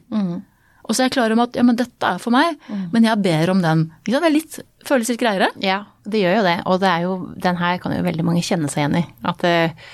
Og 0.87 0.95
så 0.95 1.03
er 1.03 1.09
jeg 1.09 1.17
klar 1.17 1.33
om 1.35 1.41
at 1.43 1.57
ja, 1.59 1.65
men 1.67 1.75
dette 1.75 2.13
er 2.15 2.19
for 2.23 2.31
meg, 2.31 2.55
men 2.93 3.03
jeg 3.03 3.19
ber 3.19 3.49
om 3.51 3.59
den. 3.63 3.81
Ikke 4.05 4.13
sant? 4.13 4.23
Det 4.23 4.29
er 4.29 4.35
litt, 4.37 4.59
føles 4.87 5.09
litt 5.11 5.19
greiere. 5.19 5.49
Ja, 5.59 5.81
det 6.07 6.21
gjør 6.21 6.37
jo 6.39 6.43
det. 6.45 6.57
Og 6.71 6.77
det 6.79 6.91
er 6.93 7.01
jo, 7.03 7.15
den 7.43 7.59
her 7.59 7.81
kan 7.83 7.95
jo 7.97 8.05
veldig 8.05 8.23
mange 8.29 8.43
kjenne 8.47 8.69
seg 8.71 8.85
igjen 8.85 9.01
i. 9.01 9.03
At, 9.27 9.43
eh, 9.43 9.89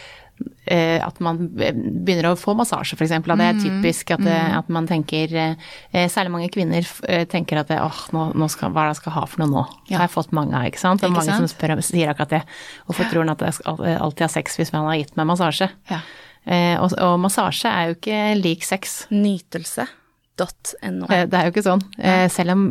at 0.65 1.19
man 1.23 1.41
begynner 1.53 2.29
å 2.31 2.37
få 2.39 2.53
massasje, 2.55 2.95
f.eks. 2.95 3.11
At 3.17 3.27
det 3.39 3.47
er 3.49 3.57
typisk 3.59 4.13
at, 4.15 4.23
det, 4.23 4.37
at 4.57 4.69
man 4.73 4.87
tenker 4.89 5.33
eh, 5.35 6.05
Særlig 6.09 6.31
mange 6.33 6.49
kvinner 6.53 6.87
eh, 7.07 7.25
tenker 7.29 7.59
at 7.61 7.71
åh, 7.75 7.99
nå, 8.15 8.29
nå 8.39 8.47
skal, 8.51 8.71
hva 8.71 8.85
er 8.85 8.91
det 8.91 8.95
jeg 8.97 9.01
skal 9.03 9.15
ha 9.17 9.23
for 9.29 9.43
noe 9.43 9.51
nå? 9.51 9.63
Det 9.89 9.97
har 9.97 10.07
jeg 10.07 10.13
fått 10.15 10.31
mange 10.35 10.55
av, 10.57 10.67
ikke 10.71 10.81
sant. 10.81 11.01
Det 11.03 11.09
er 11.09 11.15
mange 11.15 11.27
sant? 11.29 11.43
som 11.43 11.51
spør, 11.51 11.75
sier 11.83 12.11
akkurat 12.13 12.37
det. 12.37 12.43
Hvorfor 12.87 13.09
tror 13.11 13.25
han 13.25 13.33
at 13.35 13.43
jeg 13.47 13.97
alltid 13.99 14.25
har 14.27 14.31
sex 14.39 14.55
hvis 14.61 14.71
man 14.75 14.87
har 14.87 15.01
gitt 15.01 15.17
meg 15.19 15.27
massasje? 15.33 15.67
Ja. 15.91 15.99
Eh, 16.45 16.75
og, 16.79 16.95
og 16.99 17.19
massasje 17.23 17.69
er 17.71 17.91
jo 17.91 17.97
ikke 17.99 18.21
lik 18.39 18.65
sex. 18.67 18.95
Nytelse.no. 19.11 21.07
Eh, 21.11 21.25
Det 21.29 21.37
er 21.39 21.47
jo 21.47 21.53
ikke 21.53 21.63
sånn. 21.67 21.83
Eh, 21.99 22.25
Selv 22.33 22.55
om 22.55 22.65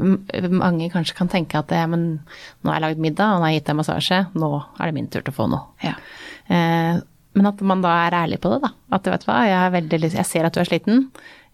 mange 0.59 0.91
kanskje 0.93 1.17
kan 1.21 1.31
tenke 1.33 1.61
at 1.61 1.73
ja, 1.73 1.85
men 1.89 2.09
nå 2.63 2.73
har 2.73 2.81
jeg 2.81 2.87
lagd 2.89 3.05
middag, 3.07 3.37
og 3.37 3.41
nå 3.41 3.47
har 3.49 3.55
jeg 3.55 3.63
gitt 3.63 3.71
deg 3.73 3.81
massasje, 3.81 4.21
nå 4.37 4.53
er 4.79 4.85
det 4.91 4.97
min 4.99 5.09
tur 5.13 5.23
til 5.25 5.33
å 5.33 5.39
få 5.39 5.49
noe. 5.53 5.65
Ja. 5.85 5.97
Men 7.39 7.49
at 7.49 7.63
man 7.65 7.85
da 7.85 7.93
er 8.07 8.17
ærlig 8.25 8.41
på 8.43 8.51
det, 8.53 8.61
da. 8.65 8.73
At 8.93 9.07
vet 9.09 9.25
du 9.25 9.31
hva, 9.31 9.39
jeg, 9.49 9.73
veldig 9.77 10.01
jeg 10.13 10.29
ser 10.29 10.49
at 10.49 10.57
du 10.57 10.61
er 10.61 10.69
sliten. 10.69 11.07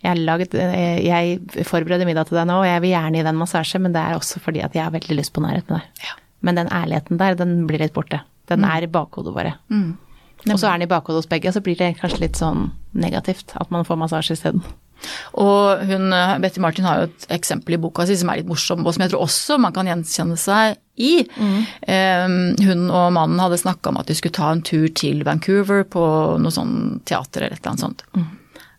Jeg, 0.03 0.11
har 0.11 0.19
lagd, 0.19 0.55
eh, 0.59 0.99
jeg 1.03 1.67
forbereder 1.67 2.07
middag 2.07 2.29
til 2.29 2.39
deg 2.39 2.49
nå, 2.51 2.61
og 2.63 2.67
jeg 2.69 2.83
vil 2.85 2.95
gjerne 2.95 3.19
gi 3.19 3.23
deg 3.25 3.31
en 3.33 3.41
massasje, 3.41 3.81
men 3.83 3.95
det 3.95 4.03
er 4.03 4.19
også 4.19 4.43
fordi 4.43 4.63
at 4.67 4.75
jeg 4.79 4.85
har 4.87 4.95
veldig 4.95 5.19
lyst 5.19 5.35
på 5.35 5.43
nærhet 5.45 5.71
med 5.71 5.81
deg. 5.81 6.03
Ja. 6.07 6.19
Men 6.47 6.61
den 6.61 6.71
ærligheten 6.71 7.19
der, 7.21 7.39
den 7.39 7.55
blir 7.71 7.83
litt 7.83 7.95
borte. 7.97 8.23
Den 8.51 8.67
er 8.67 8.87
i 8.87 8.91
bakhodet 8.91 9.35
våre. 9.35 9.57
Og 10.47 10.59
så 10.61 10.69
er 10.69 10.79
den 10.79 10.87
i 10.87 10.91
bakhodet 10.91 11.25
hos 11.25 11.31
begge, 11.31 11.51
og 11.51 11.57
så 11.57 11.63
blir 11.65 11.79
det 11.79 11.97
kanskje 11.99 12.23
litt 12.23 12.39
sånn 12.39 12.69
negativt 12.95 13.57
at 13.59 13.73
man 13.75 13.87
får 13.87 13.99
massasje 14.01 14.39
isteden. 14.39 14.63
Og 15.39 15.85
hun, 15.89 16.13
eh, 16.13 16.39
Betty 16.43 16.61
Martin 16.61 16.85
har 16.89 17.01
jo 17.01 17.09
et 17.09 17.27
eksempel 17.39 17.77
i 17.77 17.81
boka 17.81 18.07
si 18.07 18.17
som 18.17 18.31
er 18.33 18.41
litt 18.41 18.51
morsom, 18.51 18.85
og 18.87 18.95
som 18.95 19.05
jeg 19.05 19.13
tror 19.13 19.27
også 19.27 19.59
man 19.63 19.75
kan 19.77 19.87
gjenkjenne 19.87 20.39
seg 20.41 20.79
i. 20.99 21.29
Eh, 21.87 22.27
hun 22.69 22.91
og 22.91 23.13
mannen 23.15 23.39
hadde 23.43 23.61
snakka 23.61 23.93
om 23.93 24.01
at 24.01 24.11
de 24.11 24.17
skulle 24.19 24.35
ta 24.35 24.51
en 24.53 24.63
tur 24.63 24.89
til 24.89 25.23
Vancouver 25.25 25.85
på 25.85 26.03
noe 26.43 26.55
sånn 26.55 27.01
teater 27.05 27.45
eller 27.47 27.57
et 27.57 27.63
eller 27.63 27.77
annet 27.77 27.87
sånt. 27.87 28.05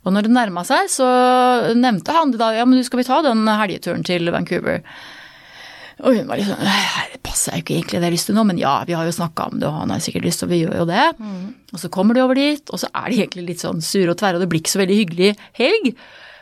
Og 0.06 0.14
når 0.16 0.26
det 0.28 0.32
nærma 0.32 0.64
seg, 0.66 0.88
så 0.92 1.06
nevnte 1.76 2.14
han 2.16 2.32
det 2.32 2.40
da, 2.40 2.54
ja, 2.56 2.66
men 2.66 2.80
du 2.80 2.84
skal 2.88 3.02
vi 3.02 3.08
ta 3.08 3.22
den 3.22 3.44
helgeturen 3.48 4.04
til 4.08 4.32
Vancouver? 4.32 4.80
Og 6.00 6.16
hun 6.16 6.30
var 6.30 6.40
litt 6.40 6.48
sånn 6.48 6.62
Det 7.14 7.20
passer 7.26 7.58
jo 7.58 7.64
ikke 7.64 7.76
egentlig 7.76 7.98
det 7.98 8.00
jeg 8.00 8.08
har 8.08 8.16
lyst 8.16 8.30
til 8.30 8.38
nå, 8.38 8.44
men 8.48 8.60
ja, 8.62 8.74
vi 8.88 8.96
har 8.96 9.06
jo 9.08 9.16
snakka 9.16 9.50
om 9.52 9.60
det, 9.60 9.68
og 9.68 9.76
han 9.82 9.92
har 9.94 10.00
sikkert 10.04 10.26
lyst, 10.30 10.44
og 10.46 10.50
vi 10.54 10.62
gjør 10.64 10.78
jo 10.82 10.86
det. 10.90 11.08
Og 11.74 11.82
så 11.84 11.90
kommer 11.94 12.16
de 12.16 12.24
over 12.24 12.40
dit, 12.40 12.64
og 12.72 12.80
så 12.82 12.88
er 12.94 13.10
de 13.12 13.20
egentlig 13.22 13.46
litt 13.52 13.64
sånn 13.64 13.82
sure 13.84 14.14
og 14.14 14.18
tverre, 14.22 14.40
og 14.40 14.46
det 14.46 14.50
blir 14.52 14.64
ikke 14.64 14.74
så 14.76 14.82
veldig 14.84 14.98
hyggelig 15.02 15.34
helg. 15.60 15.92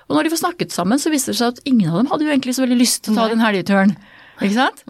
Og 0.08 0.16
når 0.16 0.24
de 0.24 0.32
får 0.32 0.40
snakket 0.46 0.72
sammen, 0.72 1.02
så 1.02 1.12
viser 1.12 1.34
det 1.34 1.40
seg 1.42 1.56
at 1.56 1.66
ingen 1.68 1.90
av 1.92 1.98
dem 2.00 2.12
hadde 2.14 2.28
jo 2.28 2.32
egentlig 2.32 2.56
så 2.56 2.64
veldig 2.64 2.80
lyst 2.80 3.04
til 3.04 3.16
å 3.16 3.20
ta 3.20 3.26
den 3.34 3.44
helgeturen. 3.44 3.98
Ikke 4.42 4.54
sant? 4.54 4.84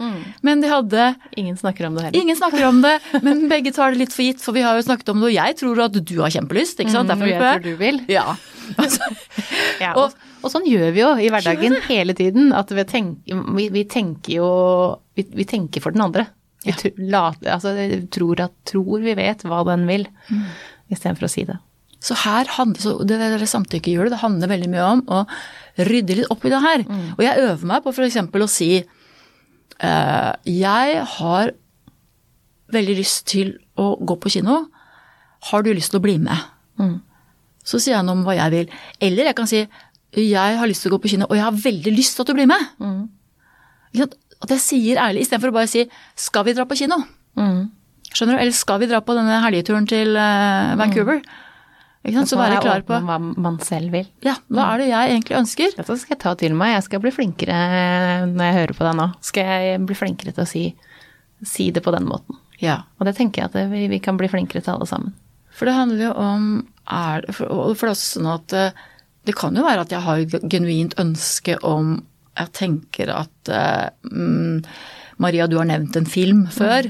Men 0.44 0.60
de 0.60 0.68
hadde 0.68 1.04
Ingen 1.40 1.56
snakker 1.56 1.86
om 1.88 1.94
det 1.96 2.02
heller. 2.04 2.20
Ingen 2.20 2.36
snakker 2.36 2.66
om 2.68 2.82
det, 2.84 2.94
men 3.24 3.48
begge 3.48 3.72
tar 3.72 3.92
det 3.94 3.98
litt 4.02 4.12
for 4.12 4.22
gitt, 4.26 4.40
for 4.44 4.52
vi 4.52 4.60
har 4.66 4.76
jo 4.76 4.84
snakket 4.84 5.08
om 5.14 5.20
det, 5.22 5.30
og 5.30 5.36
jeg 5.38 5.56
tror 5.56 5.80
at 5.86 5.92
du 6.04 6.14
har 6.20 6.30
kjempelyst, 6.34 6.80
ikke 6.82 6.92
sant? 6.92 7.08
Derfor 7.08 7.24
Mm, 7.24 7.32
jeg 7.32 7.40
er 7.42 7.60
tror 7.60 7.64
du 7.64 7.76
vil. 7.80 8.00
Ja. 8.08 8.26
Altså, 8.78 9.00
Ja, 9.80 9.94
Og- 9.96 10.12
og, 10.44 10.50
sånn 10.52 10.66
gjør 10.68 10.92
vi 10.92 11.00
jo 11.00 11.12
i 11.16 11.30
hverdagen 11.32 11.78
hele 11.88 12.12
tiden. 12.14 12.52
At 12.52 12.68
vi, 12.70 12.84
tenker, 12.84 13.40
vi, 13.56 13.68
vi 13.72 13.84
tenker 13.88 14.34
jo 14.36 14.50
vi, 15.16 15.24
vi 15.34 15.44
tenker 15.48 15.80
for 15.80 15.90
den 15.96 16.02
andre. 16.04 16.26
Vi 16.64 16.70
Ja. 16.70 16.76
tr- 16.76 16.98
lat- 16.98 17.46
altså, 17.46 17.72
tror, 18.10 18.40
at, 18.44 18.52
tror 18.68 19.00
vi 19.00 19.14
vet 19.14 19.42
hva 19.48 19.64
den 19.64 19.86
vil, 19.88 20.04
Mm. 20.30 20.44
istedenfor 20.92 21.24
å 21.24 21.30
si 21.30 21.44
det. 21.48 21.56
Så 22.00 22.14
her 22.14 22.44
handler, 22.44 22.78
så 22.80 22.92
det 23.06 23.18
det 23.18 23.48
samtykket 23.48 23.90
gjør 23.96 24.10
det, 24.10 24.18
handler 24.20 24.48
veldig 24.52 24.68
mye 24.70 24.84
om 24.92 25.00
å 25.08 25.26
rydde 25.78 26.16
litt 26.20 26.30
opp 26.30 26.44
i 26.44 26.50
det 26.52 26.60
her. 26.62 26.84
Og 27.16 27.24
jeg 27.24 27.38
øver 27.42 27.64
meg 27.66 27.82
på 27.82 27.90
f.eks. 27.94 28.16
å 28.30 28.48
si 28.48 28.84
jeg 29.78 31.02
har 31.14 31.52
veldig 32.74 32.96
lyst 32.98 33.26
til 33.30 33.54
å 33.78 33.92
gå 34.02 34.16
på 34.20 34.32
kino. 34.34 34.64
Har 35.50 35.62
du 35.62 35.70
lyst 35.72 35.92
til 35.94 36.00
å 36.00 36.04
bli 36.04 36.16
med? 36.18 36.36
Så 37.68 37.80
sier 37.82 37.96
jeg 37.96 38.06
noe 38.06 38.18
om 38.18 38.24
hva 38.26 38.34
jeg 38.38 38.54
vil. 38.54 38.74
Eller 39.04 39.30
jeg 39.30 39.38
kan 39.38 39.50
si 39.50 39.62
jeg 40.16 40.58
har 40.58 40.68
lyst 40.68 40.82
til 40.82 40.90
å 40.90 40.96
gå 40.96 41.02
på 41.04 41.10
kino, 41.12 41.26
og 41.28 41.36
jeg 41.36 41.44
har 41.44 41.56
veldig 41.64 41.92
lyst 41.92 42.16
til 42.16 42.24
at 42.24 42.30
du 42.30 42.36
blir 42.38 42.48
med. 42.48 42.62
Mm. 42.80 43.02
At 44.38 44.54
jeg 44.54 44.62
sier 44.64 45.00
ærlig, 45.02 45.26
istedenfor 45.26 45.52
å 45.52 45.58
bare 45.58 45.70
si 45.70 45.84
'skal 46.16 46.44
vi 46.44 46.54
dra 46.54 46.64
på 46.64 46.78
kino'? 46.78 47.04
Mm. 47.36 47.70
Skjønner 48.14 48.36
du? 48.36 48.40
Eller 48.40 48.52
skal 48.52 48.80
vi 48.80 48.86
dra 48.86 49.00
på 49.00 49.14
denne 49.14 49.42
helgeturen 49.42 49.86
til 49.86 50.16
eh, 50.16 50.76
Vancouver? 50.80 51.20
Sant? 51.20 51.47
Så 52.28 52.38
være 52.40 52.60
klar 52.64 52.84
på 52.88 52.98
hva 53.08 53.18
man 53.20 53.58
selv 53.64 53.94
vil. 53.94 54.08
ja, 54.24 54.36
hva 54.52 54.72
er 54.72 54.82
det 54.82 54.88
jeg 54.90 55.14
egentlig 55.14 55.38
ønsker? 55.38 55.76
Dette 55.76 55.96
skal 56.00 56.14
jeg 56.16 56.22
ta 56.24 56.34
til 56.40 56.56
meg. 56.58 56.74
Jeg 56.76 56.86
skal 56.88 57.02
bli 57.04 57.14
flinkere 57.14 57.58
når 58.30 58.44
jeg 58.44 58.58
hører 58.58 58.76
på 58.78 58.86
deg 58.88 58.98
nå. 59.00 59.08
Skal 59.28 59.52
jeg 59.52 59.80
bli 59.88 59.96
flinkere 59.98 60.34
til 60.36 60.44
å 60.44 60.50
si, 60.50 60.64
si 61.46 61.70
det 61.74 61.84
på 61.84 61.94
den 61.94 62.08
måten. 62.08 62.38
Ja. 62.62 62.82
Og 62.98 63.08
det 63.08 63.16
tenker 63.18 63.44
jeg 63.44 63.52
at 63.52 63.72
vi, 63.72 63.86
vi 63.90 64.02
kan 64.02 64.18
bli 64.18 64.30
flinkere 64.30 64.64
til 64.64 64.74
alle 64.74 64.88
sammen. 64.90 65.16
For 65.54 65.68
det 65.68 65.74
handler 65.74 66.04
jo 66.08 66.12
om 66.22 66.46
er, 66.88 67.26
for, 67.34 67.50
og 67.50 67.74
for 67.76 67.88
det 67.88 67.92
er 67.92 67.96
også 67.96 68.12
sånn 68.18 68.30
at 68.30 68.54
eh, 68.56 68.84
det 69.28 69.34
kan 69.36 69.56
jo 69.58 69.64
være 69.66 69.84
at 69.84 69.92
jeg 69.92 70.04
har 70.06 70.22
et 70.22 70.46
genuint 70.48 70.94
ønske 71.00 71.58
om 71.66 71.98
Jeg 72.38 72.52
tenker 72.54 73.10
at 73.10 73.50
eh, 73.50 73.88
mm, 74.06 74.62
Maria, 75.18 75.48
du 75.50 75.58
har 75.58 75.66
nevnt 75.66 75.96
en 75.98 76.06
film 76.06 76.46
før. 76.54 76.86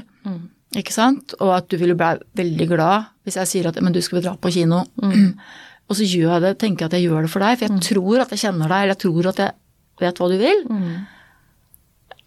Ikke 0.77 0.93
sant? 0.93 1.33
Og 1.41 1.55
at 1.55 1.69
du 1.71 1.79
ville 1.81 1.97
bli 1.97 2.11
veldig 2.37 2.67
glad 2.69 3.09
hvis 3.25 3.39
jeg 3.39 3.49
sier 3.49 3.69
at 3.69 3.79
men 3.81 3.93
du 3.95 4.01
skal 4.05 4.19
vi 4.19 4.25
dra 4.27 4.35
på 4.37 4.51
kino. 4.53 4.83
Og 5.89 5.97
så 5.97 6.05
gjør 6.05 6.35
jeg 6.35 6.43
det, 6.43 6.51
tenker 6.61 6.85
jeg 6.85 6.91
at 6.91 6.97
jeg 6.99 7.07
gjør 7.07 7.25
det 7.25 7.31
for 7.33 7.41
deg, 7.41 7.55
for 7.57 7.65
jeg 7.65 7.85
tror 7.87 8.21
at 8.21 8.33
jeg 8.35 8.41
kjenner 8.43 8.69
deg, 8.69 8.83
eller 8.83 8.93
jeg 8.93 9.01
tror 9.01 9.29
at 9.31 9.39
jeg 9.41 9.55
vet 10.03 10.19
hva 10.21 10.27
du 10.29 10.35
vil. 10.37 10.59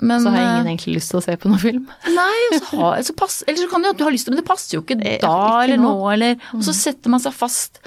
Men, 0.02 0.24
Så 0.24 0.32
har 0.34 0.40
eh, 0.40 0.48
ingen 0.48 0.70
egentlig 0.72 0.96
lyst 0.96 1.12
til 1.12 1.20
å 1.20 1.22
se 1.22 1.36
på 1.38 1.50
noen 1.50 1.62
film. 1.62 1.84
Nei, 2.18 2.38
så 2.56 2.80
har, 2.80 2.96
så 3.06 3.14
pass, 3.14 3.36
eller 3.46 3.62
så 3.62 3.68
kan 3.70 3.84
det 3.84 3.92
jo 3.92 3.94
at 3.94 4.00
du 4.00 4.04
har 4.08 4.16
lyst 4.16 4.26
til 4.26 4.34
men 4.34 4.40
det 4.42 4.48
passer 4.48 4.74
jo 4.74 4.82
ikke 4.82 4.98
da 4.98 5.06
Eh, 5.12 5.20
ikke 5.20 5.62
eller 5.68 5.78
nå. 5.78 5.92
nå. 5.92 6.10
Eller, 6.16 6.48
og 6.58 6.66
så 6.66 6.74
setter 6.74 7.14
man 7.14 7.22
seg 7.22 7.36
fast 7.38 7.78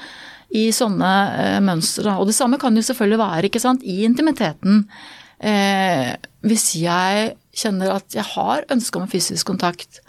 i 0.55 0.69
sånne 0.75 1.12
eh, 1.41 1.59
mønstre. 1.65 2.15
Og 2.15 2.31
det 2.31 2.38
samme 2.38 2.59
kan 2.62 2.79
jo 2.79 2.85
selvfølgelig 2.88 3.19
være 3.19 3.51
ikke 3.51 3.63
sant, 3.65 3.83
i 3.83 3.97
intimiteten. 4.07 4.85
Eh, 5.43 6.13
hvis 6.47 6.69
jeg 6.79 7.33
kjenner 7.55 7.97
at 7.97 8.15
jeg 8.15 8.24
har 8.31 8.63
ønske 8.71 9.01
om 9.01 9.12
fysisk 9.12 9.51
kontakt, 9.51 10.00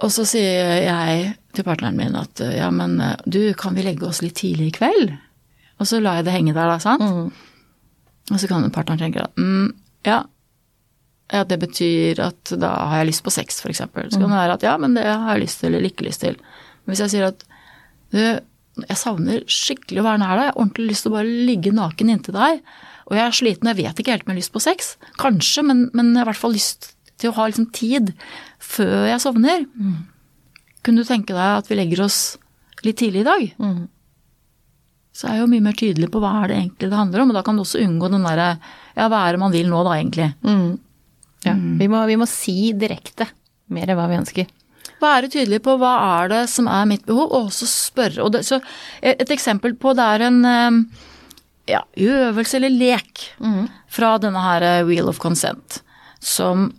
og 0.00 0.12
så 0.12 0.24
sier 0.28 0.80
jeg 0.84 1.30
til 1.56 1.66
partneren 1.66 1.98
min 1.98 2.16
at 2.18 2.40
eh, 2.44 2.56
ja, 2.58 2.70
men 2.74 2.98
eh, 3.04 3.16
du, 3.26 3.42
kan 3.58 3.76
vi 3.76 3.84
legge 3.84 4.06
oss 4.08 4.22
litt 4.24 4.38
tidlig 4.40 4.70
i 4.70 4.76
kveld? 4.80 5.14
Og 5.80 5.88
så 5.88 6.00
lar 6.00 6.20
jeg 6.20 6.28
det 6.28 6.34
henge 6.34 6.54
der, 6.56 6.68
da, 6.70 6.78
sant? 6.82 7.04
Og 8.30 8.38
så 8.38 8.48
kan 8.50 8.68
partneren 8.72 9.00
tenke 9.00 9.24
at 9.24 9.40
mm, 9.40 9.72
ja, 10.06 10.22
ja, 11.30 11.44
det 11.46 11.60
betyr 11.62 12.20
at 12.24 12.52
da 12.58 12.72
har 12.90 13.02
jeg 13.02 13.12
lyst 13.12 13.24
på 13.26 13.32
sex, 13.34 13.60
f.eks. 13.62 13.84
Så 13.84 14.18
kan 14.18 14.26
det 14.26 14.36
være 14.36 14.56
at 14.58 14.66
ja, 14.66 14.74
men 14.82 14.96
det 14.96 15.06
har 15.06 15.34
jeg 15.34 15.44
lyst 15.44 15.62
til 15.62 15.72
eller 15.72 15.90
ikke 15.90 16.06
lyst 16.08 16.24
til. 16.24 16.38
Men 16.82 16.94
hvis 16.94 17.04
jeg 17.04 17.12
sier 17.14 17.28
at 17.30 17.44
du, 18.10 18.22
jeg 18.82 18.98
savner 18.98 19.44
skikkelig 19.50 20.02
å 20.02 20.06
være 20.06 20.22
nær 20.22 20.34
deg, 20.34 20.46
jeg 20.48 20.52
har 20.52 20.62
ordentlig 20.62 20.88
lyst 20.90 21.06
til 21.06 21.12
å 21.12 21.16
bare 21.18 21.44
ligge 21.50 21.74
naken 21.76 22.14
inntil 22.14 22.36
deg, 22.38 22.64
og 23.10 23.18
jeg 23.18 23.24
er 23.24 23.36
sliten, 23.36 23.70
jeg 23.70 23.80
vet 23.80 24.02
ikke 24.02 24.14
helt 24.14 24.26
om 24.26 24.30
jeg 24.30 24.36
har 24.36 24.40
lyst 24.40 24.54
på 24.54 24.62
sex, 24.62 24.90
kanskje, 25.18 25.64
men, 25.66 25.86
men 25.94 26.12
jeg 26.12 26.20
har 26.20 26.28
i 26.28 26.30
hvert 26.30 26.42
fall 26.42 26.54
lyst 26.54 26.92
til 27.20 27.30
å 27.30 27.36
ha 27.36 27.46
liksom 27.48 27.70
tid 27.76 28.12
før 28.62 29.08
jeg 29.10 29.22
sovner. 29.22 29.64
Kunne 30.84 31.02
du 31.02 31.08
tenke 31.08 31.36
deg 31.36 31.60
at 31.60 31.70
vi 31.70 31.78
legger 31.78 32.06
oss 32.06 32.20
litt 32.86 33.00
tidlig 33.00 33.24
i 33.24 33.28
dag? 33.28 33.48
Så 35.12 35.26
er 35.28 35.36
jeg 35.36 35.44
jo 35.44 35.50
mye 35.52 35.64
mer 35.64 35.76
tydelig 35.76 36.08
på 36.12 36.20
hva 36.22 36.30
er 36.42 36.52
det 36.52 36.60
egentlig 36.60 36.88
det 36.92 37.00
handler 37.00 37.24
om, 37.24 37.32
og 37.32 37.36
da 37.36 37.42
kan 37.46 37.58
du 37.58 37.64
også 37.64 37.82
unngå 37.82 38.08
den 38.12 38.24
derre 38.24 38.54
ja, 38.96 39.08
hva 39.10 39.26
er 39.26 39.36
det 39.36 39.42
man 39.42 39.52
vil 39.52 39.68
nå 39.68 39.82
da, 39.86 39.98
egentlig. 39.98 40.30
Ja. 41.44 41.54
Vi, 41.56 41.88
må, 41.88 42.00
vi 42.08 42.16
må 42.20 42.28
si 42.28 42.72
direkte 42.76 43.28
mer 43.72 43.92
hva 43.96 44.08
vi 44.10 44.18
ønsker. 44.20 44.48
Være 45.00 45.30
tydelig 45.32 45.62
på 45.64 45.76
hva 45.80 45.92
er 46.20 46.32
det 46.32 46.40
som 46.52 46.68
er 46.68 46.88
mitt 46.88 47.06
behov, 47.08 47.30
og 47.30 47.48
også 47.48 47.68
spørre. 47.68 48.24
Og 48.24 48.34
det, 48.34 48.42
så 48.48 48.60
et 49.00 49.22
et 49.22 49.32
eksempel 49.32 49.76
på 49.80 49.94
det 49.96 50.04
er 50.04 50.26
en 50.26 50.40
eh, 50.44 50.80
ja, 51.72 51.84
øvelse 51.96 52.58
eller 52.58 52.74
lek 52.74 53.24
fra 53.88 54.16
denne 54.20 54.42
her 54.44 54.66
eh, 54.66 54.84
Wheel 54.88 55.08
of 55.08 55.20
Consent, 55.22 55.80
som 56.20 56.70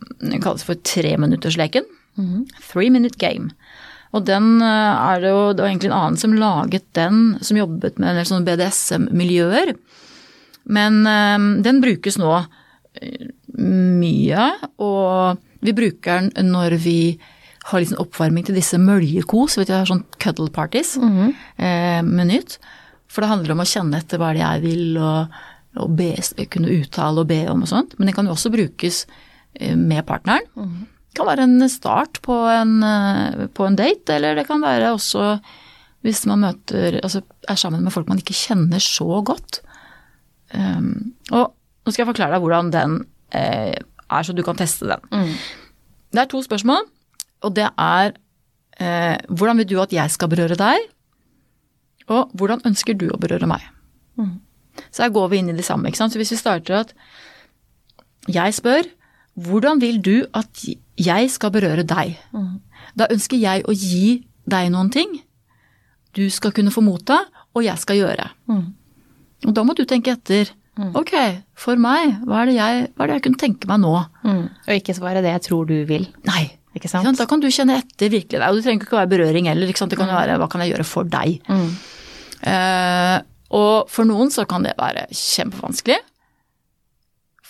kalles 0.44 0.64
for 0.64 0.78
treminuttersleken. 0.86 1.88
Three 2.72 2.92
minute 2.94 3.18
game. 3.18 3.52
Og 4.12 4.26
den 4.28 4.60
eh, 4.62 5.12
er 5.12 5.22
det 5.24 5.32
jo 5.32 5.44
det 5.56 5.64
var 5.64 5.70
egentlig 5.72 5.92
en 5.92 5.98
annen 5.98 6.20
som 6.20 6.34
laget 6.36 6.88
den, 6.98 7.22
som 7.42 7.60
jobbet 7.60 8.00
med 8.00 8.12
en 8.12 8.20
del 8.20 8.28
sånne 8.28 8.48
BDSM-miljøer. 8.48 9.76
Men 10.78 11.06
eh, 11.08 11.38
den 11.64 11.80
brukes 11.84 12.20
nå 12.20 12.34
eh, 12.42 13.30
mye, 13.58 14.50
og 14.84 15.40
vi 15.62 15.76
bruker 15.78 16.28
den 16.34 16.52
når 16.52 16.76
vi 16.84 17.00
har 17.70 17.82
liksom 17.82 18.02
oppvarming 18.02 18.46
til 18.48 18.58
disse 18.58 18.78
møljekos, 18.82 19.60
vet 19.60 19.70
du, 19.70 19.74
jeg 19.76 19.84
har 19.84 19.90
sånn 19.90 20.06
cuddle 20.22 20.50
parties 20.54 20.96
eh, 20.98 22.02
med 22.02 22.32
nytt. 22.32 22.58
For 23.12 23.22
det 23.22 23.30
handler 23.30 23.54
om 23.54 23.62
å 23.62 23.68
kjenne 23.70 24.00
etter 24.02 24.20
hva 24.20 24.32
det 24.34 24.42
er 24.42 24.58
jeg 24.58 24.64
vil, 24.66 24.98
og, 24.98 25.36
og 25.84 25.94
be, 26.00 26.14
kunne 26.52 26.74
uttale 26.80 27.22
og 27.22 27.30
be 27.30 27.44
om 27.52 27.62
og 27.64 27.70
sånt. 27.70 27.94
Men 28.00 28.10
den 28.10 28.18
kan 28.18 28.28
jo 28.28 28.34
også 28.34 28.52
brukes 28.54 29.04
med 29.78 30.06
partneren. 30.08 30.48
Det 31.12 31.20
kan 31.20 31.28
være 31.28 31.44
en 31.48 31.68
start 31.70 32.22
på 32.26 32.36
en, 32.50 32.78
eh, 32.88 33.48
på 33.52 33.68
en 33.68 33.76
date, 33.76 34.16
eller 34.16 34.36
det 34.40 34.48
kan 34.48 34.64
være 34.64 34.94
også 34.96 35.40
hvis 36.02 36.24
man 36.26 36.42
møter, 36.42 36.98
altså 37.04 37.22
er 37.50 37.60
sammen 37.60 37.84
med 37.86 37.94
folk 37.94 38.08
man 38.10 38.22
ikke 38.22 38.34
kjenner 38.34 38.82
så 38.82 39.22
godt. 39.26 39.62
Um, 40.52 41.14
og 41.30 41.52
nå 41.54 41.92
skal 41.92 42.04
jeg 42.04 42.10
forklare 42.10 42.34
deg 42.36 42.44
hvordan 42.44 42.72
den 42.74 42.96
eh, 43.38 43.76
er, 43.78 44.24
så 44.26 44.34
du 44.34 44.42
kan 44.44 44.58
teste 44.58 44.90
den. 44.90 45.36
Det 46.12 46.24
er 46.24 46.32
to 46.32 46.42
spørsmål, 46.44 46.90
og 47.46 47.54
det 47.56 47.68
er 47.70 48.16
eh, 48.82 49.18
hvordan 49.30 49.62
vil 49.62 49.70
du 49.70 49.78
at 49.84 49.94
jeg 49.94 50.12
skal 50.12 50.32
berøre 50.32 50.58
deg, 50.60 50.90
og 52.12 52.34
hvordan 52.36 52.66
ønsker 52.68 52.98
du 52.98 53.08
å 53.14 53.20
berøre 53.22 53.48
meg? 53.48 53.64
Så 54.90 55.06
her 55.06 55.14
går 55.14 55.30
vi 55.32 55.42
inn 55.42 55.52
i 55.52 55.56
det 55.56 55.68
samme. 55.68 55.88
ikke 55.88 56.02
sant? 56.02 56.14
Så 56.14 56.20
hvis 56.20 56.34
vi 56.34 56.40
starter 56.40 56.82
at 56.82 56.96
jeg 58.32 58.58
spør 58.58 58.90
hvordan 59.40 59.82
vil 59.82 60.02
du 60.04 60.16
at 60.38 60.64
jeg 61.00 61.30
skal 61.32 61.52
berøre 61.54 61.84
deg? 61.88 62.18
Da 62.98 63.08
ønsker 63.12 63.38
jeg 63.40 63.64
å 63.70 63.76
gi 63.76 64.24
deg 64.50 64.72
noen 64.74 64.90
ting 64.92 65.22
du 66.12 66.26
skal 66.30 66.52
kunne 66.52 66.74
få 66.76 66.82
motta, 66.84 67.22
og 67.56 67.64
jeg 67.64 67.80
skal 67.80 67.96
gjøre. 68.02 68.26
Og 69.48 69.54
da 69.56 69.64
må 69.64 69.72
du 69.78 69.86
tenke 69.88 70.12
etter. 70.12 70.50
Ok, 70.98 71.14
for 71.56 71.80
meg, 71.80 72.18
hva 72.28 72.42
er, 72.42 72.50
det 72.50 72.56
jeg, 72.58 72.82
er 72.92 73.08
det 73.08 73.16
jeg 73.16 73.24
kunne 73.28 73.40
tenke 73.40 73.70
meg 73.70 73.80
nå? 73.84 73.94
Og 74.68 74.74
ikke 74.76 74.96
svare 74.98 75.22
det 75.24 75.32
jeg 75.32 75.46
tror 75.48 75.70
du 75.70 75.78
vil. 75.88 76.10
Nei. 76.28 76.50
Ikke 76.76 76.88
sant? 76.88 77.04
Da 77.20 77.26
kan 77.28 77.42
du 77.44 77.50
kjenne 77.52 77.76
etter 77.82 78.08
virkelig. 78.12 78.40
deg. 78.40 78.48
Og 78.48 78.56
det 78.60 78.64
trenger 78.64 78.86
ikke 78.86 78.96
å 78.96 79.02
være 79.02 79.12
berøring 79.12 79.50
heller. 79.52 79.68
Det 79.68 79.98
kan 80.00 80.08
jo 80.12 80.16
være 80.16 80.38
hva 80.40 80.48
kan 80.52 80.64
jeg 80.64 80.72
gjøre 80.72 80.86
for 80.88 81.08
deg. 81.12 81.42
Eh, 82.48 83.18
og 83.52 83.90
for 83.92 84.08
noen 84.08 84.32
så 84.32 84.46
kan 84.50 84.64
det 84.64 84.78
være 84.80 85.04
kjempevanskelig. 85.12 85.98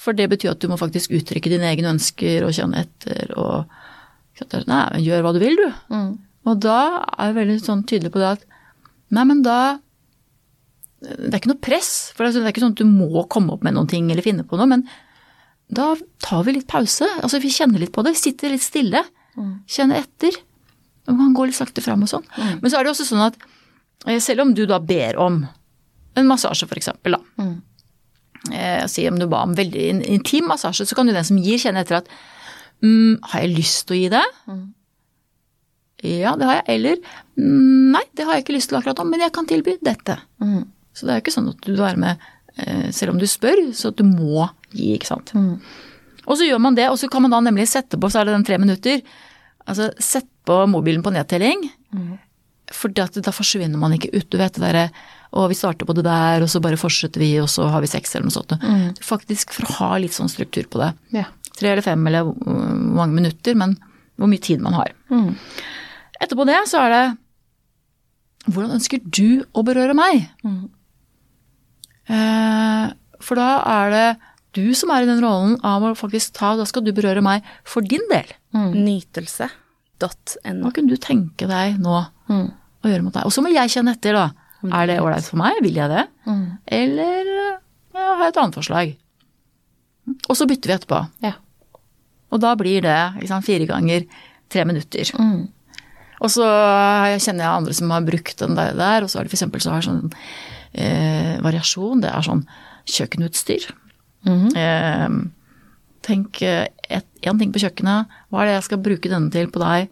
For 0.01 0.17
det 0.17 0.27
betyr 0.31 0.55
at 0.55 0.61
du 0.63 0.67
må 0.71 0.77
faktisk 0.81 1.13
uttrykke 1.13 1.51
dine 1.51 1.67
egne 1.69 1.91
ønsker 1.93 2.47
og 2.47 2.55
kjenne 2.57 2.85
etter 2.87 3.33
og? 3.37 3.69
Nei, 4.41 4.81
men 4.95 5.03
gjør 5.05 5.21
hva 5.27 5.31
du 5.35 5.39
vil, 5.43 5.59
du. 5.59 5.67
Og 6.49 6.57
da 6.63 6.77
er 7.13 7.27
jeg 7.29 7.35
veldig 7.37 7.57
sånn 7.61 7.83
tydelig 7.85 8.09
på 8.15 8.21
det 8.23 8.31
at 8.39 8.45
Nei, 9.13 9.25
men 9.27 9.41
da 9.43 9.57
Det 11.03 11.27
er 11.29 11.37
ikke 11.41 11.51
noe 11.51 11.61
press. 11.61 11.91
For 12.15 12.25
det 12.25 12.39
er 12.41 12.49
ikke 12.53 12.63
sånn 12.63 12.73
at 12.73 12.81
du 12.81 12.87
må 12.89 13.25
komme 13.29 13.53
opp 13.53 13.63
med 13.65 13.75
noen 13.77 13.89
ting 13.91 14.09
eller 14.09 14.25
finne 14.25 14.45
på 14.47 14.57
noe. 14.57 14.69
Men 14.71 14.85
da 15.71 15.91
tar 16.23 16.43
vi 16.47 16.55
litt 16.57 16.67
pause. 16.69 17.05
Altså 17.21 17.39
vi 17.43 17.49
kjenner 17.53 17.81
litt 17.81 17.93
på 17.95 18.03
det. 18.05 18.15
Sitter 18.17 18.53
litt 18.53 18.63
stille. 18.65 19.03
Kjenner 19.69 20.01
etter. 20.01 20.37
Og 21.09 21.17
man 21.17 21.33
går 21.37 21.49
litt 21.51 21.57
sakte 21.57 21.81
fram 21.81 22.03
og 22.05 22.09
sånn. 22.11 22.25
Men 22.61 22.69
så 22.69 22.77
er 22.79 22.85
det 22.85 22.91
også 22.95 23.05
sånn 23.11 23.23
at 23.27 23.37
eh, 24.07 24.19
selv 24.21 24.45
om 24.45 24.53
du 24.57 24.65
da 24.69 24.77
ber 24.79 25.17
om 25.21 25.43
en 26.15 26.27
massasje, 26.27 26.67
for 26.67 26.77
eksempel, 26.77 27.15
da. 27.17 27.45
Eh, 28.49 28.87
Si 28.89 29.03
om 29.09 29.19
du 29.21 29.27
ba 29.29 29.43
om 29.45 29.53
veldig 29.55 29.87
intim 30.09 30.47
massasje, 30.49 30.87
så 30.89 30.95
kan 30.97 31.07
jo 31.07 31.13
den 31.13 31.27
som 31.27 31.37
gir, 31.37 31.59
kjenne 31.61 31.83
etter 31.85 31.99
at 32.01 32.07
mm, 32.81 33.19
har 33.29 33.43
jeg 33.43 33.53
lyst 33.57 33.83
til 33.87 33.97
å 33.97 33.99
gi 34.01 34.09
det? 34.15 34.23
Ja, 36.01 36.33
det 36.35 36.47
har 36.49 36.55
jeg. 36.61 36.65
Eller 36.73 36.95
«Mm, 37.37 37.91
nei, 37.93 38.01
det 38.17 38.25
har 38.25 38.33
jeg 38.39 38.45
ikke 38.47 38.55
lyst 38.57 38.71
til 38.71 38.79
akkurat 38.79 38.97
nå, 38.97 39.05
men 39.11 39.21
jeg 39.21 39.33
kan 39.35 39.45
tilby 39.49 39.75
dette. 39.85 40.15
Så 40.97 41.05
det 41.05 41.13
er 41.13 41.19
jo 41.19 41.23
ikke 41.27 41.35
sånn 41.37 41.51
at 41.53 41.61
du 41.67 41.77
er 41.85 41.99
med 42.01 42.23
eh, 42.57 42.87
selv 42.91 43.13
om 43.13 43.19
du 43.21 43.27
spør, 43.29 43.61
så 43.77 43.91
du 43.93 44.01
må 44.07 44.47
gi, 44.73 44.95
ikke 44.97 45.11
sant. 45.11 45.29
Og 46.25 46.37
så 46.37 46.47
gjør 46.49 46.59
man 46.61 46.75
det, 46.77 46.89
og 46.89 46.97
så 46.97 47.07
kan 47.11 47.21
man 47.21 47.31
da 47.33 47.39
nemlig 47.45 47.67
sette 47.69 47.99
på, 48.01 48.09
så 48.11 48.21
er 48.21 48.25
det 48.31 48.33
den 48.39 48.47
tre 48.49 48.57
minutter, 48.61 49.01
altså 49.69 49.91
sett 50.01 50.25
på 50.45 50.57
mobilen 50.69 51.03
på 51.05 51.13
nedtelling, 51.13 51.67
for 52.71 52.89
da 52.95 53.05
forsvinner 53.35 53.77
man 53.77 53.93
ikke 53.93 54.09
ut. 54.15 54.29
Du 54.31 54.37
vet 54.41 54.53
det 54.57 54.61
derre 54.63 54.87
og 55.31 55.47
vi 55.51 55.55
starter 55.55 55.87
på 55.87 55.95
det 55.95 56.03
der, 56.03 56.43
og 56.43 56.49
så 56.51 56.59
bare 56.63 56.79
fortsetter 56.79 57.21
vi, 57.23 57.29
og 57.39 57.47
så 57.51 57.67
har 57.71 57.79
vi 57.83 57.87
sex 57.87 58.15
eller 58.15 58.27
noe 58.27 58.35
sånt. 58.35 58.51
Faktisk 59.05 59.53
for 59.55 59.67
å 59.69 59.75
ha 59.79 59.91
litt 60.03 60.15
sånn 60.15 60.31
struktur 60.31 60.67
på 60.71 60.81
det. 60.81 60.91
Ja. 61.15 61.25
Tre 61.55 61.71
eller 61.73 61.85
fem 61.85 62.03
eller 62.09 62.27
hvor 62.27 62.97
mange 62.99 63.15
minutter, 63.15 63.55
men 63.59 63.77
hvor 64.19 64.27
mye 64.31 64.43
tid 64.43 64.59
man 64.63 64.75
har. 64.75 64.91
Etterpå 66.21 66.45
det 66.49 66.59
så 66.69 66.83
er 66.85 66.93
det 66.95 67.03
hvordan 68.51 68.75
ønsker 68.79 68.99
du 69.05 69.43
å 69.53 69.63
berøre 69.63 69.93
meg? 69.97 70.27
Eh, 72.11 72.85
for 73.21 73.37
da 73.37 73.49
er 73.85 73.91
det 73.93 74.05
du 74.57 74.73
som 74.75 74.91
er 74.91 75.05
i 75.05 75.07
den 75.07 75.21
rollen 75.23 75.53
av 75.63 75.83
å 75.85 75.93
faktisk 75.95 76.33
ta 76.35 76.55
Da 76.59 76.65
skal 76.67 76.83
du 76.83 76.89
berøre 76.91 77.21
meg 77.23 77.45
for 77.63 77.85
din 77.85 78.03
del. 78.11 78.27
Nytelse.no. 78.51 79.53
Hva 80.01 80.73
kunne 80.75 80.91
du 80.91 80.97
tenke 80.99 81.47
deg 81.47 81.77
nå 81.79 81.93
å 82.01 82.89
gjøre 82.89 83.05
mot 83.05 83.13
deg? 83.15 83.27
Og 83.29 83.31
så 83.31 83.43
må 83.45 83.53
jeg 83.53 83.69
kjenne 83.71 83.93
etter, 83.95 84.17
da. 84.17 84.31
Er 84.69 84.87
det 84.89 84.99
ålreit 85.01 85.25
for 85.25 85.39
meg? 85.41 85.57
Vil 85.65 85.77
jeg 85.79 85.89
det? 85.89 86.03
Eller 86.67 87.31
ja, 87.31 88.03
har 88.15 88.25
jeg 88.27 88.33
et 88.33 88.41
annet 88.41 88.57
forslag? 88.59 88.91
Og 90.29 90.37
så 90.37 90.47
bytter 90.49 90.71
vi 90.71 90.75
etterpå. 90.77 90.99
Ja. 91.25 91.33
Og 92.31 92.39
da 92.43 92.53
blir 92.59 92.83
det 92.85 92.99
liksom, 93.21 93.43
fire 93.45 93.67
ganger 93.69 94.05
tre 94.51 94.65
minutter. 94.67 95.11
Og 96.21 96.29
så 96.29 96.45
kjenner 97.17 97.45
jeg 97.47 97.51
andre 97.51 97.73
som 97.73 97.91
har 97.93 98.05
brukt 98.05 98.37
den 98.43 98.55
der, 98.57 98.75
der 98.77 99.03
og 99.05 99.09
så 99.09 99.23
det 99.25 99.31
for 99.31 99.39
eksempel 99.39 99.63
så 99.63 99.73
har 99.73 99.85
sånn 99.85 100.11
eh, 100.77 101.39
variasjon. 101.41 102.03
Det 102.03 102.11
er 102.11 102.27
sånn 102.27 102.43
kjøkkenutstyr. 102.85 103.65
eh, 104.57 105.07
tenk 106.05 106.41
én 106.45 107.39
ting 107.41 107.51
på 107.53 107.61
kjøkkenet. 107.63 108.13
Hva 108.29 108.43
er 108.43 108.51
det 108.51 108.53
jeg 108.59 108.67
skal 108.69 108.83
bruke 108.85 109.09
denne 109.09 109.33
til 109.33 109.49
på 109.49 109.61
deg 109.63 109.89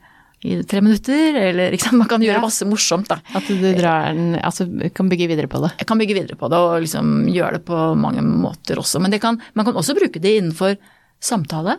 i 0.47 0.55
tre 0.63 0.79
minutter? 0.81 1.35
Eller 1.35 1.73
liksom, 1.73 1.97
man 1.99 2.07
kan 2.07 2.23
gjøre 2.23 2.39
masse 2.43 2.65
morsomt, 2.67 3.09
da. 3.11 3.17
At 3.35 3.47
du 3.49 3.59
drar 3.75 4.13
den 4.13 4.37
Altså 4.39 4.65
kan 4.95 5.09
bygge 5.11 5.27
videre 5.31 5.49
på 5.51 5.59
det. 5.65 5.73
Jeg 5.81 5.87
kan 5.89 5.99
bygge 5.99 6.15
videre 6.15 6.37
på 6.39 6.47
det 6.51 6.59
og 6.63 6.77
liksom 6.85 7.27
gjøre 7.33 7.57
det 7.57 7.65
på 7.67 7.79
mange 7.99 8.23
måter 8.23 8.79
også. 8.79 9.01
Men 9.03 9.11
det 9.11 9.19
kan, 9.23 9.39
man 9.53 9.67
kan 9.67 9.75
også 9.75 9.97
bruke 9.97 10.21
det 10.23 10.37
innenfor 10.39 10.77
samtale. 11.19 11.77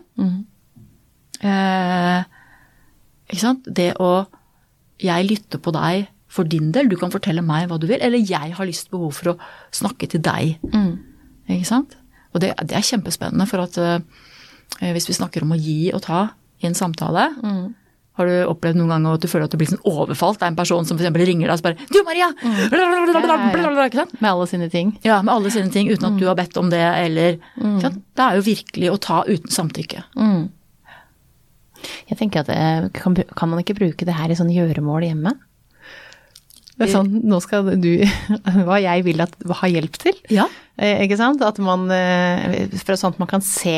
Eh, 1.41 2.25
ikke 3.33 3.41
sant. 3.47 3.65
Det 3.65 3.95
å 4.01 4.27
Jeg 5.01 5.25
lytter 5.25 5.57
på 5.65 5.73
deg 5.73 6.11
for 6.31 6.45
din 6.45 6.69
del, 6.71 6.87
du 6.93 6.97
kan 7.01 7.11
fortelle 7.11 7.41
meg 7.43 7.71
hva 7.71 7.79
du 7.81 7.87
vil. 7.89 7.99
Eller 8.05 8.21
jeg 8.21 8.53
har 8.55 8.67
lyst 8.69 8.91
behov 8.93 9.15
for 9.17 9.33
å 9.33 9.39
snakke 9.75 10.07
til 10.13 10.21
deg. 10.21 10.59
Ikke 11.49 11.67
sant. 11.67 11.97
Og 12.35 12.43
det, 12.45 12.53
det 12.69 12.77
er 12.77 12.85
kjempespennende, 12.87 13.49
for 13.49 13.65
at 13.65 13.79
eh, 13.81 14.93
hvis 14.93 15.09
vi 15.09 15.17
snakker 15.17 15.43
om 15.43 15.57
å 15.57 15.59
gi 15.59 15.91
og 15.97 16.05
ta 16.05 16.29
i 16.61 16.69
en 16.69 16.77
samtale 16.77 17.25
Har 18.19 18.27
du 18.27 18.35
opplevd 18.51 18.77
noen 18.77 18.91
ganger 18.93 19.17
at 19.17 19.23
du 19.23 19.29
føler 19.31 19.47
at 19.47 19.53
du 19.55 19.57
blir 19.61 19.71
sånn 19.71 19.81
overfalt 19.87 20.43
av 20.43 20.51
en 20.51 20.57
person 20.59 20.85
som 20.85 20.99
f.eks. 20.99 21.15
ringer 21.17 21.47
deg 21.49 21.55
og 21.55 21.61
spør 21.63 21.77
'Du, 21.89 22.01
Maria!' 22.05 22.29
Sant? 23.95 24.21
Med 24.21 24.31
alle 24.31 24.47
sine 24.51 24.69
ting. 24.71 24.99
Ja, 25.07 25.23
med 25.23 25.33
alle 25.35 25.51
sine 25.55 25.71
ting 25.73 25.89
uten 25.89 26.05
at 26.11 26.19
du 26.21 26.27
har 26.27 26.35
bedt 26.37 26.57
om 26.61 26.69
det, 26.71 26.83
eller 26.83 27.39
sant? 27.81 28.03
Det 28.17 28.25
er 28.27 28.37
jo 28.37 28.43
virkelig 28.51 28.91
å 28.93 28.99
ta 29.01 29.23
uten 29.29 29.49
samtykke. 29.51 30.03
Jeg 32.11 32.19
tenker 32.19 32.41
at 32.43 32.51
eh, 32.53 32.89
kan, 32.93 33.15
kan 33.37 33.49
man 33.49 33.63
ikke 33.63 33.79
bruke 33.79 34.05
det 34.05 34.13
her 34.19 34.29
i 34.29 34.37
sånn 34.37 34.51
gjøremål 34.53 35.07
hjemme? 35.07 35.33
Det 36.81 36.89
er 36.89 36.93
sånn, 36.95 37.11
nå 37.29 37.39
skal 37.45 37.75
du 37.81 37.91
Hva 38.67 38.79
jeg 38.81 39.05
vil 39.05 39.21
at, 39.21 39.35
ha 39.61 39.69
hjelp 39.69 39.97
til. 40.01 40.17
Ja. 40.33 40.47
Eh, 40.81 41.03
Ikke 41.05 41.19
sant? 41.21 41.43
At 41.45 41.59
man 41.61 41.91
eh, 41.93 42.69
For 42.81 42.97
sånn 42.97 43.13
at 43.15 43.21
man 43.21 43.29
kan 43.29 43.45
se 43.45 43.77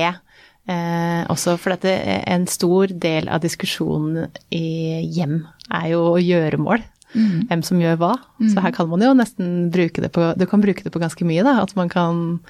eh, 0.71 1.23
også 1.33 1.57
For 1.61 1.75
dette, 1.75 1.93
en 2.29 2.47
stor 2.51 2.93
del 3.03 3.29
av 3.33 3.43
diskusjonen 3.45 4.29
i 4.55 5.03
hjem 5.15 5.43
er 5.73 5.93
jo 5.95 6.17
gjøremål. 6.21 6.85
Hvem 7.13 7.61
som 7.61 7.81
gjør 7.81 7.99
hva. 8.01 8.15
Så 8.49 8.63
her 8.65 8.73
kan 8.73 8.89
man 8.89 9.03
jo 9.05 9.11
nesten 9.13 9.67
bruke 9.73 10.01
det 10.01 10.15
på 10.15 10.31
Du 10.41 10.47
kan 10.49 10.63
bruke 10.65 10.81
det 10.81 10.93
på 10.95 11.03
ganske 11.03 11.27
mye, 11.29 11.45
da. 11.45 11.59
At 11.61 11.75
man 11.77 11.91
kan 11.93 12.41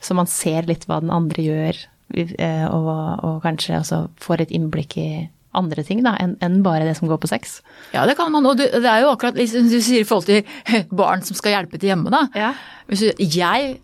Så 0.00 0.12
man 0.16 0.28
ser 0.28 0.68
litt 0.68 0.84
hva 0.88 1.00
den 1.00 1.12
andre 1.12 1.40
gjør, 1.44 1.78
eh, 2.16 2.66
og, 2.68 2.88
og 3.24 3.42
kanskje 3.44 3.78
også 3.80 4.08
får 4.20 4.44
et 4.44 4.52
innblikk 4.56 4.96
i 5.00 5.10
andre 5.56 5.82
ting 5.82 6.02
da, 6.06 6.14
enn 6.22 6.36
en 6.44 6.60
bare 6.62 6.86
det 6.86 6.94
som 6.98 7.08
går 7.10 7.18
på 7.20 7.30
sex. 7.30 7.58
ja, 7.92 8.04
det 8.06 8.16
kan 8.16 8.30
man. 8.32 8.46
Og 8.46 8.56
det, 8.56 8.70
det 8.70 8.86
er 8.86 9.02
jo 9.02 9.10
akkurat 9.10 9.38
liksom 9.38 9.68
du 9.70 9.80
sier 9.82 10.04
i 10.04 10.08
forhold 10.08 10.28
til 10.28 10.86
barn 11.02 11.24
som 11.26 11.38
skal 11.38 11.56
hjelpe 11.56 11.78
til 11.78 11.90
hjemme, 11.90 12.12
da. 12.12 12.26
Ja. 12.38 12.52
Jeg, 13.18 13.80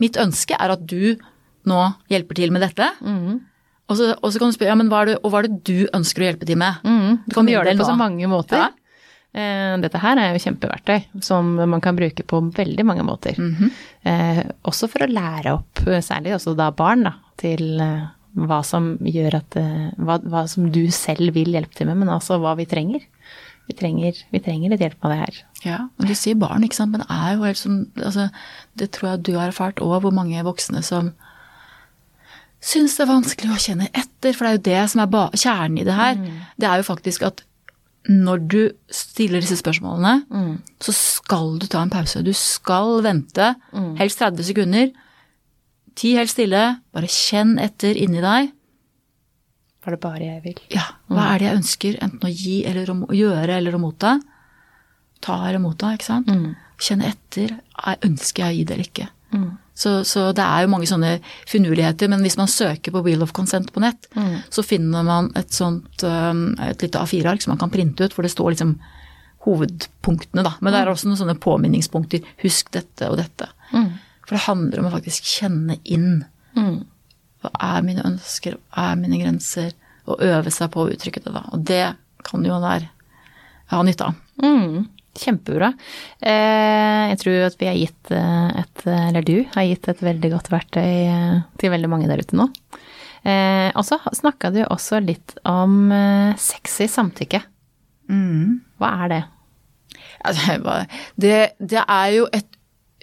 mitt 0.00 0.16
ønske 0.20 0.56
er 0.56 0.76
at 0.76 0.86
du 0.86 1.18
nå 1.68 1.80
hjelper 2.12 2.34
til 2.40 2.52
med 2.54 2.62
dette. 2.64 2.86
Og, 3.90 3.96
så, 3.98 4.12
og 4.22 4.30
så 4.30 4.38
kan 4.38 4.52
du 4.52 4.54
spørre 4.54 4.70
ja, 4.70 4.76
men 4.78 4.88
hva 4.92 5.00
er 5.02 5.08
det, 5.12 5.16
og 5.24 5.32
hva 5.32 5.40
er 5.42 5.48
det 5.48 5.64
du 5.66 5.88
ønsker 5.96 6.22
å 6.22 6.28
hjelpe 6.30 6.46
til 6.46 6.60
med? 6.60 6.84
Du 7.26 7.34
kan 7.34 7.48
gjøre 7.50 7.72
det 7.72 7.80
på 7.80 7.88
så 7.88 7.96
mange 7.98 8.28
måter. 8.30 8.62
Ja. 8.62 8.68
Eh, 9.30 9.74
Dette 9.82 9.98
her 10.02 10.18
er 10.18 10.32
jo 10.34 10.42
kjempeverktøy 10.42 11.22
som 11.22 11.52
man 11.58 11.82
kan 11.82 11.98
bruke 11.98 12.24
på 12.26 12.40
veldig 12.56 12.86
mange 12.86 13.04
måter. 13.06 13.34
eh, 14.04 14.40
også 14.66 14.88
for 14.90 15.04
å 15.06 15.10
lære 15.10 15.52
opp, 15.58 15.82
eh, 15.86 16.00
særlig 16.02 16.34
også 16.38 16.54
da 16.58 16.70
barn, 16.70 17.02
da, 17.06 17.12
til 17.38 17.80
eh, 17.82 18.06
hva 18.46 18.60
som 18.66 18.92
gjør 19.02 19.34
at 19.40 19.56
hva, 19.98 20.20
hva 20.22 20.44
som 20.48 20.68
du 20.70 20.84
selv 20.94 21.34
vil 21.34 21.50
hjelpe 21.50 21.74
til 21.74 21.86
med, 21.90 21.98
men 21.98 22.08
altså 22.14 22.38
hva 22.38 22.54
vi 22.58 22.66
trenger. 22.70 23.02
Vi 23.66 23.74
trenger, 23.78 24.14
vi 24.30 24.38
trenger 24.42 24.70
litt 24.70 24.80
hjelp 24.82 25.02
med 25.02 25.12
det 25.12 25.18
her. 25.18 25.40
Ja, 25.66 25.78
og 25.98 26.06
Du 26.06 26.14
sier 26.14 26.34
barn, 26.38 26.62
ikke 26.66 26.78
sant, 26.78 26.90
men 26.94 27.02
det 27.02 27.10
er 27.10 27.34
jo 27.36 27.42
helt 27.44 27.58
som 27.58 27.74
altså, 27.98 28.28
Det 28.78 28.88
tror 28.94 29.10
jeg 29.12 29.22
du 29.26 29.32
har 29.36 29.50
erfart 29.50 29.82
òg, 29.82 30.00
hvor 30.02 30.14
mange 30.14 30.42
voksne 30.46 30.82
som 30.82 31.12
syns 32.60 32.96
det 32.96 33.04
er 33.06 33.10
vanskelig 33.12 33.50
å 33.54 33.60
kjenne 33.60 33.88
etter, 33.96 34.34
for 34.36 34.44
det 34.44 34.50
er 34.50 34.56
jo 34.58 34.64
det 34.68 34.90
som 34.92 35.00
er 35.04 35.30
kjernen 35.40 35.78
i 35.80 35.84
det 35.84 35.94
her. 35.96 36.14
Det 36.60 36.68
er 36.68 36.76
jo 36.82 36.82
faktisk 36.90 37.22
at 37.26 37.42
når 38.08 38.38
du 38.48 38.60
stiller 38.90 39.40
disse 39.40 39.58
spørsmålene, 39.60 40.24
så 40.80 40.92
skal 40.96 41.58
du 41.60 41.66
ta 41.66 41.82
en 41.82 41.90
pause. 41.92 42.22
Du 42.24 42.32
skal 42.32 43.02
vente, 43.04 43.54
helst 44.00 44.18
30 44.22 44.42
sekunder. 44.44 44.90
Ti 45.96 46.14
helt 46.16 46.30
stille, 46.30 46.80
bare 46.94 47.06
kjenn 47.10 47.58
etter 47.60 47.96
inni 47.96 48.20
deg. 48.24 48.52
Var 49.84 49.90
det 49.96 50.00
bare 50.00 50.20
jeg 50.24 50.42
vil? 50.44 50.58
Ja, 50.70 50.84
hva 51.08 51.34
er 51.34 51.38
det 51.40 51.46
jeg 51.48 51.56
ønsker, 51.60 51.98
enten 52.04 52.28
å 52.28 52.32
gi 52.32 52.64
eller 52.68 52.90
å 52.92 52.96
gjøre 53.16 53.56
eller 53.56 53.76
å 53.76 53.80
motta? 53.80 54.18
Ta 55.20 55.48
eller 55.48 55.58
motta, 55.60 55.94
ikke 55.96 56.04
sant? 56.08 56.28
Kjenne 56.80 57.08
etter, 57.12 57.58
er- 57.86 57.98
ønsker 58.04 58.44
jeg 58.44 58.52
å 58.52 58.56
gi 58.58 58.64
det 58.64 58.74
eller 58.76 58.88
ikke? 58.88 59.08
Så, 59.80 59.92
så 60.04 60.26
det 60.36 60.44
er 60.44 60.66
jo 60.66 60.70
mange 60.74 60.88
sånne 60.90 61.14
finurligheter, 61.48 62.10
men 62.12 62.20
hvis 62.26 62.36
man 62.36 62.50
søker 62.52 62.92
på 62.92 63.00
Wheel 63.06 63.22
of 63.24 63.32
Consent 63.36 63.70
på 63.72 63.80
nett, 63.80 64.10
så 64.52 64.64
finner 64.66 65.06
man 65.06 65.30
et 65.40 65.54
sånt, 65.56 66.04
et 66.04 66.84
lite 66.84 67.00
A4-ark 67.00 67.40
som 67.40 67.54
man 67.54 67.60
kan 67.62 67.72
printe 67.72 68.04
ut, 68.04 68.12
hvor 68.12 68.26
det 68.26 68.32
står 68.34 68.52
liksom 68.52 68.74
hovedpunktene, 69.46 70.44
da. 70.44 70.52
Men 70.60 70.74
det 70.74 70.82
er 70.82 70.90
også 70.92 71.08
noen 71.08 71.16
sånne 71.22 71.38
påminningspunkter. 71.40 72.20
Husk 72.42 72.68
dette 72.76 73.08
og 73.08 73.16
dette. 73.22 73.48
For 74.26 74.36
det 74.36 74.44
handler 74.44 74.82
om 74.82 74.90
å 74.90 74.94
faktisk 74.98 75.24
kjenne 75.24 75.78
inn. 75.88 76.26
Hva 77.40 77.50
er 77.72 77.86
mine 77.86 78.04
ønsker, 78.04 78.58
hva 78.74 78.90
er 78.92 79.00
mine 79.00 79.16
grenser? 79.22 79.72
Og 80.10 80.20
øve 80.26 80.50
seg 80.52 80.68
på 80.74 80.84
å 80.84 80.90
uttrykke 80.92 81.22
det, 81.24 81.32
da. 81.32 81.46
Og 81.54 81.64
det 81.64 81.84
kan 82.26 82.44
jo 82.44 82.52
enhver 82.58 82.84
ha 83.72 83.82
nytte 83.86 84.10
av. 84.10 84.20
Mm, 84.44 84.88
kjempebra. 85.20 85.72
Eh, 86.20 87.10
jeg 87.12 87.20
tror 87.22 87.46
at 87.48 87.58
vi 87.60 87.68
har 87.70 87.78
gitt 87.78 88.12
eh, 88.16 88.60
et, 88.62 88.86
eller 88.86 89.26
du 89.26 89.36
har 89.54 89.68
gitt 89.68 89.90
et 89.92 90.04
veldig 90.04 90.32
godt 90.36 90.50
verktøy 90.52 90.86
eh, 90.86 91.40
til 91.60 91.74
veldig 91.74 91.90
mange 91.92 92.08
der 92.10 92.22
ute 92.22 92.38
nå. 92.38 92.48
Eh, 93.22 93.68
og 93.76 93.84
så 93.84 93.98
snakka 94.16 94.48
du 94.54 94.62
også 94.64 95.02
litt 95.04 95.36
om 95.48 95.90
eh, 95.92 96.38
sexy 96.40 96.88
samtykke. 96.88 97.42
Hva 98.80 98.94
er 99.04 99.12
det? 99.12 99.20
Det, 100.20 100.46
er 100.52 100.88
det, 101.20 101.36
det 101.60 101.82
er 101.84 102.08
jo 102.16 102.24
et 102.36 102.48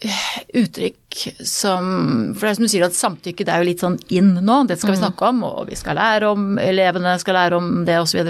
eh, 0.05 0.25
uttrykk 0.61 1.21
som 1.41 1.87
For 2.35 2.45
det 2.45 2.51
er 2.51 2.57
som 2.59 2.67
du 2.67 2.71
sier 2.73 2.85
at 2.85 2.97
samtykke 2.97 3.45
det 3.47 3.53
er 3.53 3.63
jo 3.63 3.69
litt 3.69 3.81
sånn 3.81 3.97
in 4.13 4.35
nå, 4.45 4.57
det 4.69 4.77
skal 4.81 4.93
vi 4.93 4.99
snakke 5.01 5.31
om, 5.31 5.41
og 5.47 5.71
vi 5.71 5.77
skal 5.79 5.97
lære 5.97 6.29
om, 6.33 6.49
elevene 6.61 7.15
skal 7.21 7.39
lære 7.39 7.57
om 7.57 7.71
det 7.87 7.97
osv. 8.03 8.21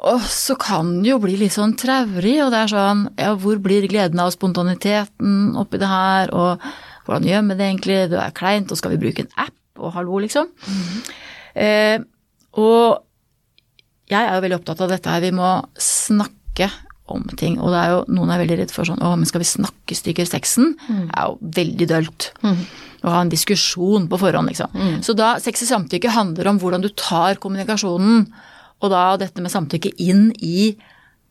Og 0.00 0.22
så 0.32 0.56
kan 0.56 0.94
det 1.02 1.10
jo 1.10 1.18
bli 1.20 1.34
litt 1.40 1.52
sånn 1.52 1.74
traurig, 1.78 2.38
og 2.44 2.52
det 2.54 2.62
er 2.62 2.72
sånn 2.72 3.02
ja, 3.20 3.34
hvor 3.36 3.58
blir 3.60 3.84
gleden 3.90 4.22
av 4.22 4.32
spontaniteten 4.32 5.56
oppi 5.60 5.80
det 5.82 5.90
her, 5.90 6.32
og 6.32 6.64
hvordan 7.04 7.28
gjør 7.28 7.46
vi 7.50 7.56
det 7.58 7.66
egentlig, 7.66 7.98
det 8.12 8.20
er 8.22 8.36
kleint, 8.36 8.72
og 8.72 8.80
skal 8.80 8.94
vi 8.94 9.00
bruke 9.02 9.26
en 9.26 9.32
app, 9.44 9.56
og 9.80 9.92
hallo, 9.96 10.20
liksom. 10.24 10.48
Eh, 11.52 11.98
og 12.60 13.00
jeg 14.10 14.20
er 14.24 14.34
jo 14.34 14.44
veldig 14.46 14.60
opptatt 14.60 14.80
av 14.86 14.94
dette 14.94 15.12
her, 15.12 15.20
vi 15.22 15.34
må 15.36 15.50
snakke 15.80 16.70
om 17.10 17.24
ting, 17.36 17.58
og 17.60 17.72
det 17.74 17.80
er 17.80 17.92
jo 17.92 18.02
noen 18.14 18.30
er 18.30 18.40
veldig 18.40 18.60
redd 18.62 18.72
for 18.72 18.86
sånn, 18.86 19.02
å, 19.04 19.16
men 19.18 19.28
skal 19.28 19.42
vi 19.42 19.48
snakke 19.50 19.96
stykker 19.98 20.28
sexen? 20.30 20.76
Det 21.10 21.18
er 21.18 21.28
jo 21.28 21.50
veldig 21.58 21.88
dølt. 21.90 22.30
Å 23.00 23.12
ha 23.16 23.20
en 23.24 23.32
diskusjon 23.32 24.06
på 24.08 24.18
forhånd, 24.20 24.48
liksom. 24.52 24.70
Så 25.04 25.12
da, 25.18 25.34
sex 25.42 25.64
i 25.64 25.68
samtykke 25.68 26.12
handler 26.14 26.52
om 26.52 26.60
hvordan 26.62 26.84
du 26.84 26.88
tar 26.94 27.40
kommunikasjonen, 27.42 28.28
og 28.80 28.90
da 28.92 29.16
dette 29.20 29.42
med 29.44 29.52
samtykke 29.52 29.92
inn 30.00 30.30
i, 30.40 30.70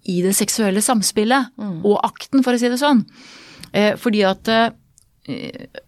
i 0.06 0.20
det 0.26 0.36
seksuelle 0.38 0.82
samspillet, 0.86 1.50
og 1.84 2.00
akten, 2.06 2.44
for 2.46 2.54
å 2.54 2.60
si 2.62 2.70
det 2.70 2.78
sånn. 2.82 3.04
Eh, 3.74 3.94
fordi 4.02 4.24
at 4.26 4.48
eh, 4.50 4.70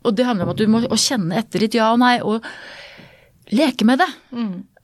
Og 0.05 0.13
det 0.13 0.25
handler 0.27 0.45
om 0.45 0.51
at 0.53 0.59
du 0.59 0.67
må 0.69 0.81
kjenne 1.01 1.37
etter 1.39 1.63
ditt 1.63 1.73
ja 1.73 1.87
og 1.93 1.99
nei, 2.03 2.19
og 2.21 2.43
leke 3.51 3.85
med 3.85 3.97
det. 4.03 4.09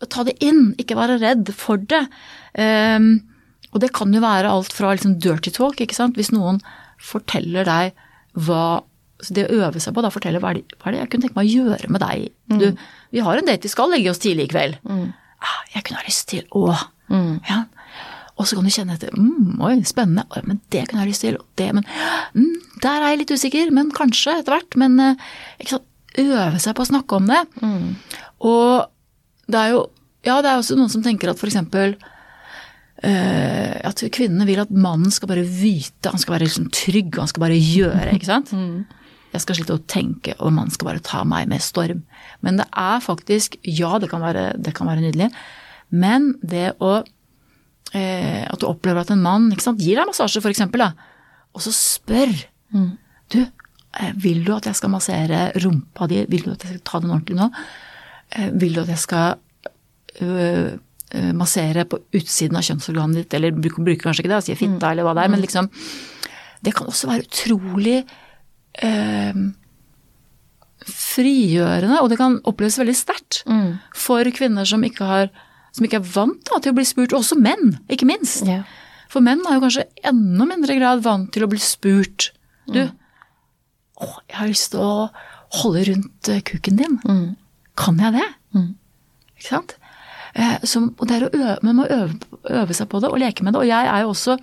Ta 0.09 0.23
det 0.25 0.37
inn, 0.41 0.71
ikke 0.81 0.97
være 0.97 1.19
redd 1.21 1.51
for 1.53 1.77
det. 1.77 2.03
Eh, 2.57 2.99
og 3.73 3.81
det 3.83 3.91
kan 3.93 4.13
jo 4.13 4.21
være 4.23 4.49
alt 4.49 4.73
fra 4.73 4.93
liksom 4.95 5.17
dirty 5.21 5.51
talk, 5.53 5.77
ikke 5.83 5.93
sant. 5.97 6.17
Hvis 6.17 6.31
noen 6.33 6.57
forteller 6.97 7.65
deg 7.67 7.97
hva 8.37 8.83
så 9.17 9.33
Det 9.33 9.47
å 9.49 9.55
øve 9.65 9.79
seg 9.81 9.95
på 9.97 10.01
da 10.05 10.11
fortelle 10.13 10.37
hva 10.37 10.51
er, 10.53 10.59
det, 10.59 10.75
hva 10.77 10.91
er 10.91 10.93
det 10.93 10.97
jeg 10.99 11.09
kunne 11.09 11.23
tenke 11.25 11.37
meg 11.39 11.47
å 11.47 11.53
gjøre 11.57 11.87
med 11.89 12.01
deg. 12.03 12.25
Du, 12.61 12.67
vi 13.15 13.23
har 13.25 13.39
en 13.39 13.47
date, 13.49 13.65
vi 13.65 13.71
skal 13.73 13.89
legge 13.89 14.11
oss 14.11 14.19
tidlig 14.21 14.43
i 14.45 14.51
kveld. 14.51 14.75
Ah, 15.43 15.59
jeg 15.75 15.83
kunne 15.87 16.01
ha 16.01 16.07
lyst 16.07 16.29
til 16.31 16.45
å 16.57 16.69
ja. 17.47 17.63
Og 18.37 18.45
så 18.45 18.57
kan 18.57 18.67
du 18.67 18.69
kjenne 18.73 18.93
etter 18.97 19.13
mm, 19.17 19.57
Oi, 19.65 19.77
spennende. 19.87 20.27
Oi, 20.35 20.43
men 20.45 20.59
det 20.73 20.83
kunne 20.87 21.01
jeg 21.01 21.07
ha 21.07 21.09
lyst 21.09 21.23
til. 21.25 21.37
Og 21.39 21.45
det, 21.57 21.69
men 21.73 21.85
mm, 22.35 22.57
Der 22.83 23.01
er 23.01 23.13
jeg 23.13 23.21
litt 23.23 23.33
usikker, 23.33 23.71
men 23.73 23.89
kanskje 23.95 24.35
etter 24.41 24.53
hvert. 24.57 24.77
Men 24.77 24.99
eh, 25.01 25.23
ikke 25.61 25.77
sant, 25.77 25.87
øve 26.21 26.61
seg 26.61 26.75
på 26.77 26.85
å 26.85 26.89
snakke 26.91 27.17
om 27.17 27.29
det. 27.29 27.39
Og 28.45 28.85
det 29.47 29.63
er 29.63 29.73
jo 29.75 29.81
Ja, 30.27 30.41
det 30.43 30.51
er 30.51 30.59
også 30.59 30.75
noen 30.77 30.91
som 30.91 31.03
tenker 31.05 31.31
at 31.31 31.39
for 31.39 31.47
eksempel 31.49 31.95
eh, 33.05 33.75
at 33.87 34.01
kvinnene 34.13 34.45
vil 34.49 34.59
at 34.59 34.73
mannen 34.73 35.13
skal 35.13 35.29
bare 35.31 35.45
vite, 35.47 36.09
han 36.11 36.19
skal 36.19 36.35
være 36.35 36.47
liksom 36.49 36.67
trygg, 36.75 37.13
han 37.21 37.29
skal 37.31 37.45
bare 37.45 37.57
gjøre, 37.61 38.15
ikke 38.17 38.27
sant. 38.27 38.51
Jeg 39.33 39.43
skal 39.43 39.57
slite 39.59 39.75
å 39.75 39.83
tenke, 39.91 40.33
og 40.39 40.53
man 40.55 40.71
skal 40.73 40.91
bare 40.91 41.03
ta 41.03 41.23
meg 41.27 41.49
med 41.51 41.63
storm. 41.63 42.03
Men 42.45 42.61
det 42.61 42.67
er 42.71 43.03
faktisk 43.03 43.57
Ja, 43.67 43.97
det 43.99 44.09
kan 44.11 44.23
være, 44.23 44.53
det 44.61 44.73
kan 44.77 44.89
være 44.89 45.03
nydelig, 45.03 45.29
men 45.89 46.33
det 46.43 46.73
å 46.83 46.97
eh, 47.95 48.43
At 48.47 48.59
du 48.59 48.67
opplever 48.67 49.03
at 49.03 49.13
en 49.13 49.23
mann 49.23 49.51
sant, 49.63 49.79
gir 49.83 49.99
deg 49.99 50.09
massasje, 50.09 50.43
eksempel, 50.49 50.83
og 51.53 51.63
så 51.63 51.73
spør 51.75 52.33
Du, 53.31 53.39
eh, 53.99 54.11
vil 54.15 54.43
du 54.47 54.53
at 54.55 54.67
jeg 54.69 54.79
skal 54.79 54.91
massere 54.93 55.51
rumpa 55.63 56.07
di? 56.11 56.23
Vil 56.31 56.43
du 56.47 56.51
at 56.55 56.65
jeg 56.65 56.75
skal 56.75 56.83
ta 56.87 57.03
den 57.03 57.13
ordentlig 57.15 57.39
nå? 57.39 57.51
Eh, 58.35 58.51
Vil 58.59 58.75
du 58.75 58.83
at 58.83 58.91
jeg 58.91 59.03
skal 59.03 59.37
øh, 60.21 60.75
massere 61.35 61.85
på 61.87 61.99
utsiden 62.19 62.59
av 62.59 62.65
kjønnsorganet 62.67 63.21
ditt, 63.21 63.33
eller 63.37 63.55
bruker, 63.55 63.83
bruker 63.83 64.09
kanskje 64.09 64.25
ikke 64.25 64.33
det, 64.33 64.43
sier 64.43 64.59
fitta 64.59 64.91
eller 64.91 65.07
hva 65.07 65.15
det 65.15 65.23
er, 65.23 65.31
men 65.31 65.43
liksom 65.43 65.69
Det 66.65 66.73
kan 66.73 66.87
også 66.89 67.07
være 67.07 67.23
utrolig 67.27 67.99
øh, 68.83 69.39
frigjørende, 70.87 71.99
og 72.01 72.09
det 72.11 72.17
kan 72.19 72.37
oppleves 72.47 72.77
veldig 72.79 72.95
sterkt 72.95 73.41
for 73.95 74.23
kvinner 74.35 74.65
som 74.67 74.83
ikke, 74.85 75.03
har, 75.07 75.29
som 75.75 75.85
ikke 75.87 75.99
er 75.99 76.11
vant 76.13 76.43
da, 76.47 76.59
til 76.61 76.71
å 76.71 76.77
bli 76.77 76.85
spurt, 76.87 77.13
og 77.13 77.23
også 77.23 77.39
menn, 77.41 77.77
ikke 77.91 78.07
minst. 78.07 78.45
Yeah. 78.47 78.63
For 79.11 79.23
menn 79.23 79.41
er 79.47 79.57
jo 79.57 79.63
kanskje 79.65 79.87
enda 80.07 80.45
mindre 80.47 80.75
grad 80.79 81.03
vant 81.05 81.31
til 81.33 81.43
å 81.45 81.49
bli 81.51 81.59
spurt. 81.63 82.29
Du, 82.67 82.81
å, 83.97 84.07
jeg 84.29 84.37
har 84.37 84.47
lyst 84.51 84.71
til 84.73 84.83
å 84.83 85.09
holde 85.61 85.83
rundt 85.87 86.29
eh, 86.31 86.41
kuken 86.43 86.79
din. 86.79 86.97
Kan 87.79 87.99
jeg 88.03 88.17
det? 88.17 88.25
Ikke 89.37 89.47
sant? 89.49 89.77
Eh, 90.35 90.57
Så, 90.67 90.81
og 90.91 91.05
det 91.07 91.15
er 91.17 91.27
å 91.27 91.31
øve, 91.33 91.57
man 91.63 91.77
må 91.79 91.85
øve, 91.87 92.17
øve 92.51 92.75
seg 92.75 92.89
på 92.91 92.99
det 93.03 93.09
og 93.11 93.19
leke 93.21 93.43
med 93.47 93.55
det. 93.55 93.61
Og 93.63 93.69
jeg 93.69 93.87
er 93.91 94.03
jo 94.03 94.11
også 94.11 94.35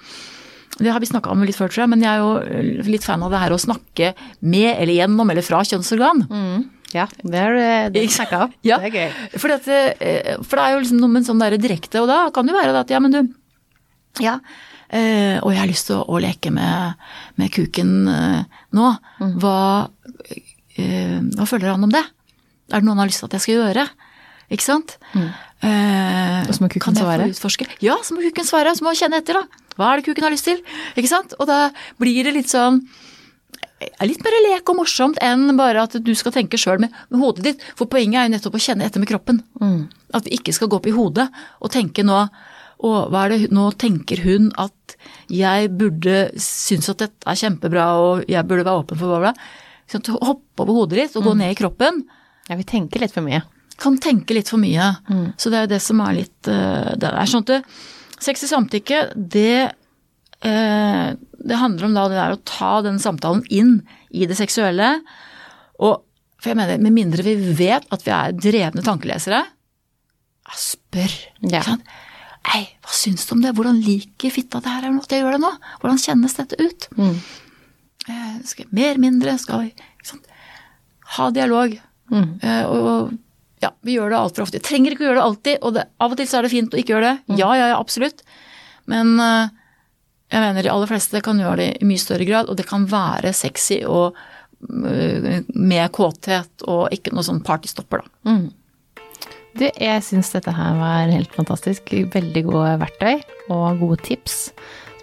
det 0.78 0.90
har 0.90 1.00
vi 1.00 1.06
snakka 1.06 1.30
om 1.30 1.42
litt 1.46 1.56
før, 1.56 1.68
tror 1.70 1.84
jeg, 1.84 1.90
men 1.92 2.00
jeg 2.02 2.10
er 2.10 2.22
jo 2.24 2.82
litt 2.90 3.04
fan 3.06 3.22
av 3.22 3.30
det 3.30 3.38
her 3.44 3.52
å 3.54 3.60
snakke 3.62 4.12
med 4.42 4.70
eller 4.74 4.94
gjennom 4.96 5.30
eller 5.30 5.42
fra 5.46 5.60
kjønnsorgan. 5.62 6.24
Ja, 6.94 7.06
det 7.22 7.34
er 7.40 7.56
det 7.90 8.02
du 8.08 8.12
snakka 8.14 8.42
om. 8.46 8.52
Ja, 8.62 8.78
Det 8.78 8.90
er 8.94 8.98
gøy. 9.08 9.38
For, 9.42 9.50
at, 9.54 9.66
eh, 9.68 10.36
for 10.42 10.56
det 10.58 10.64
er 10.64 10.72
jo 10.74 10.80
liksom 10.84 11.00
noe 11.02 11.10
med 11.14 11.26
sånn 11.26 11.38
derre 11.42 11.58
direkte, 11.58 12.02
og 12.02 12.08
da 12.10 12.30
kan 12.34 12.46
det 12.46 12.54
jo 12.54 12.60
være 12.60 12.76
at 12.84 12.90
ja, 12.94 13.00
men 13.02 13.10
du 13.14 13.20
Ja, 14.22 14.36
eh, 14.94 15.38
og 15.42 15.50
jeg 15.50 15.58
har 15.58 15.66
lyst 15.70 15.88
til 15.90 15.96
å, 15.98 16.04
å 16.06 16.20
leke 16.22 16.50
med, 16.54 16.94
med 17.36 17.50
kuken 17.54 17.94
eh, 18.08 18.44
nå. 18.78 18.92
Hva, 19.42 19.56
eh, 20.78 21.18
hva 21.34 21.46
føler 21.50 21.72
han 21.74 21.82
om 21.86 21.90
det? 21.94 22.04
Er 22.72 22.80
det 22.80 22.86
noe 22.86 22.94
han 22.94 23.02
har 23.04 23.10
lyst 23.10 23.22
til 23.22 23.26
at 23.30 23.34
jeg 23.38 23.44
skal 23.46 23.58
gjøre? 23.58 23.88
Ikke 24.54 24.62
sant? 24.66 24.96
Eh, 25.64 26.44
Og 26.46 26.52
så 26.54 26.60
må 26.62 26.68
kuken 26.70 26.94
svare? 26.98 27.26
Ja, 27.82 27.96
så 28.04 28.14
må 28.14 28.22
kuken 28.22 28.46
svare. 28.46 28.74
Så 28.76 28.84
må 28.84 28.92
jeg 28.94 29.02
kjenne 29.04 29.18
etter, 29.22 29.38
da. 29.40 29.63
Hva 29.78 29.90
er 29.92 30.00
det 30.00 30.06
kuken 30.08 30.26
har 30.26 30.34
lyst 30.34 30.46
til? 30.48 30.60
Ikke 30.94 31.10
sant? 31.10 31.34
Og 31.40 31.48
da 31.50 31.68
blir 32.00 32.22
det 32.26 32.34
litt 32.36 32.52
sånn 32.52 32.82
er 33.84 34.06
litt 34.08 34.22
mer 34.24 34.34
lek 34.46 34.70
og 34.70 34.78
morsomt 34.78 35.18
enn 35.24 35.50
bare 35.58 35.82
at 35.84 35.96
du 36.00 36.12
skal 36.16 36.32
tenke 36.32 36.56
sjøl 36.60 36.78
med, 36.80 36.92
med 37.12 37.20
hodet 37.20 37.44
ditt. 37.44 37.64
For 37.76 37.90
poenget 37.90 38.20
er 38.20 38.28
jo 38.28 38.32
nettopp 38.36 38.56
å 38.56 38.62
kjenne 38.62 38.86
etter 38.86 39.02
med 39.02 39.10
kroppen. 39.10 39.42
At 40.14 40.24
vi 40.28 40.38
ikke 40.38 40.54
skal 40.56 40.70
gå 40.72 40.78
opp 40.78 40.86
i 40.88 40.94
hodet 40.94 41.26
og 41.60 41.72
tenke 41.74 42.04
nå 42.06 42.20
å, 42.84 42.90
hva 43.10 43.24
er 43.26 43.34
det, 43.34 43.50
nå 43.54 43.66
tenker 43.80 44.22
hun 44.24 44.50
at 44.60 44.96
jeg 45.32 45.68
burde 45.76 46.30
synes 46.40 46.88
at 46.92 47.02
dette 47.04 47.28
er 47.28 47.38
kjempebra 47.40 47.84
og 48.00 48.24
jeg 48.30 48.46
burde 48.48 48.64
være 48.66 48.84
åpen 48.84 49.00
for 49.00 49.10
hva 49.12 49.20
det 49.26 49.32
er. 49.34 50.08
Hoppe 50.22 50.64
over 50.64 50.78
hodet 50.80 51.00
ditt 51.02 51.18
og 51.20 51.26
gå 51.28 51.34
ned 51.42 51.52
i 51.52 51.58
kroppen 51.58 52.04
Ja, 52.48 52.56
vi 52.56 52.64
tenker 52.68 53.00
litt 53.04 53.12
for 53.12 53.24
mye. 53.26 53.42
kan 53.80 53.98
tenke 53.98 54.34
litt 54.36 54.48
for 54.48 54.60
mye. 54.62 54.88
Så 55.36 55.50
det 55.50 55.58
er 55.58 55.66
jo 55.66 55.72
det 55.74 55.82
som 55.82 56.00
er 56.00 56.14
litt 56.22 56.48
eh, 56.48 56.94
Det 56.96 57.10
er 57.10 57.26
sånn 57.30 57.42
at 57.44 57.50
det, 57.52 57.62
sex 58.24 58.46
i 58.46 58.50
samtykke, 58.50 59.00
det 59.14 59.74
eh, 60.44 61.08
Det 61.44 61.60
handler 61.60 61.88
om 61.88 61.94
da 61.96 62.08
det 62.08 62.16
der 62.16 62.34
å 62.36 62.42
ta 62.48 62.72
den 62.84 62.98
samtalen 63.02 63.44
inn 63.52 63.78
i 64.10 64.24
det 64.28 64.36
seksuelle. 64.38 64.96
Og 65.84 66.00
for 66.40 66.52
jeg 66.52 66.58
mener, 66.60 66.80
med 66.80 66.92
mindre 66.96 67.24
vi 67.24 67.36
vet 67.56 67.86
at 67.92 68.04
vi 68.04 68.12
er 68.12 68.34
drevne 68.36 68.84
tankelesere, 68.84 69.42
ja, 70.44 70.56
spør. 70.60 71.12
Ja. 71.48 71.62
Ei, 72.52 72.66
hva 72.84 72.92
syns 72.92 73.24
du 73.24 73.32
om 73.36 73.40
det? 73.44 73.54
Hvordan 73.56 73.78
liker 73.80 74.32
fitta 74.32 74.60
det 74.60 74.72
her 74.72 74.88
at 74.90 75.12
jeg 75.12 75.24
gjør 75.24 75.38
det 75.38 75.42
nå? 75.44 75.52
Hvordan 75.80 76.00
kjennes 76.02 76.36
dette 76.36 76.58
ut? 76.60 76.88
Eh, 77.00 78.34
skal 78.44 78.66
jeg 78.66 78.72
mer, 78.76 79.00
mindre? 79.00 79.38
Skal 79.40 79.64
vi? 79.64 79.70
Ha 81.16 81.30
dialog. 81.32 81.78
Eh, 82.12 82.64
og, 82.68 82.90
og 82.90 83.14
ja, 83.64 83.72
vi 83.86 83.96
gjør 83.96 84.12
det 84.12 84.20
altfor 84.20 84.46
ofte. 84.46 84.60
Vi 84.60 84.66
Trenger 84.68 84.94
ikke 84.94 85.06
å 85.06 85.08
gjøre 85.08 85.20
det 85.20 85.26
alltid, 85.28 85.58
og 85.60 85.76
det, 85.76 85.84
av 86.04 86.14
og 86.14 86.20
til 86.20 86.30
så 86.30 86.38
er 86.38 86.46
det 86.46 86.54
fint 86.54 86.74
å 86.74 86.80
ikke 86.80 86.94
gjøre 86.94 87.10
det. 87.10 87.38
Ja, 87.40 87.50
ja, 87.58 87.70
ja, 87.72 87.78
absolutt. 87.80 88.24
Men 88.90 89.14
eh, 89.22 89.52
jeg 90.34 90.44
mener 90.44 90.66
de 90.66 90.72
aller 90.72 90.90
fleste 90.90 91.22
kan 91.24 91.40
gjøre 91.40 91.60
det 91.62 91.70
i 91.80 91.88
mye 91.88 92.02
større 92.02 92.28
grad, 92.28 92.50
og 92.50 92.58
det 92.60 92.68
kan 92.68 92.86
være 92.90 93.32
sexy 93.36 93.80
og 93.88 94.18
eh, 94.88 95.40
med 95.48 95.86
kåthet 95.96 96.66
og 96.68 96.86
ikke 96.94 97.14
noe 97.14 97.26
sånn 97.26 97.42
partystopper, 97.46 98.04
da. 98.04 98.30
Du, 99.54 99.68
jeg 99.68 100.02
syns 100.02 100.32
dette 100.34 100.50
her 100.50 100.80
var 100.80 101.12
helt 101.14 101.34
fantastisk. 101.36 101.92
Veldig 102.10 102.42
gode 102.48 102.72
verktøy 102.80 103.20
og 103.54 103.78
gode 103.78 104.00
tips 104.02 104.48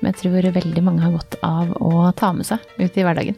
som 0.02 0.10
jeg 0.10 0.18
tror 0.18 0.50
veldig 0.58 0.84
mange 0.84 1.06
har 1.06 1.14
godt 1.14 1.38
av 1.46 1.76
å 1.78 2.10
ta 2.18 2.34
med 2.34 2.50
seg 2.50 2.66
ut 2.82 2.98
i 2.98 3.06
hverdagen. 3.06 3.38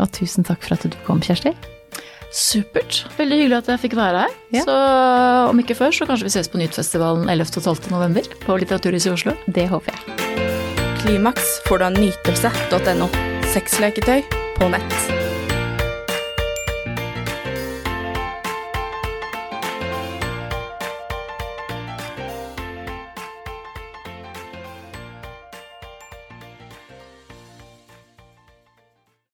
Og 0.00 0.08
tusen 0.16 0.46
takk 0.48 0.64
for 0.64 0.78
at 0.78 0.88
du 0.88 0.96
kom, 1.04 1.20
Kjersti. 1.22 1.52
Supert. 2.30 3.04
Veldig 3.18 3.38
hyggelig 3.42 3.58
at 3.58 3.70
jeg 3.72 3.82
fikk 3.86 3.96
være 3.98 4.24
her. 4.24 4.34
Ja. 4.54 4.64
Så 4.66 4.76
om 5.50 5.62
ikke 5.62 5.76
før, 5.78 5.94
så 5.94 6.06
kanskje 6.08 6.28
vi 6.28 6.34
ses 6.36 6.50
på 6.50 6.60
Nytfestivalen 6.62 7.28
11. 7.28 7.58
og 7.58 7.66
12. 7.74 7.90
november 7.94 8.28
på 8.44 8.58
Litteraturhuset 8.62 9.10
i 9.10 9.14
Oslo. 9.16 9.36
Det 9.46 9.66
håper 9.70 9.96
jeg. 9.96 10.18
Klimaks 11.02 11.56
får 11.66 11.82
du 11.82 11.88
av 11.88 11.98
nytelse.no. 11.98 13.10
Sexleketøy 13.50 14.22
på 14.60 14.70
nett. 14.70 15.19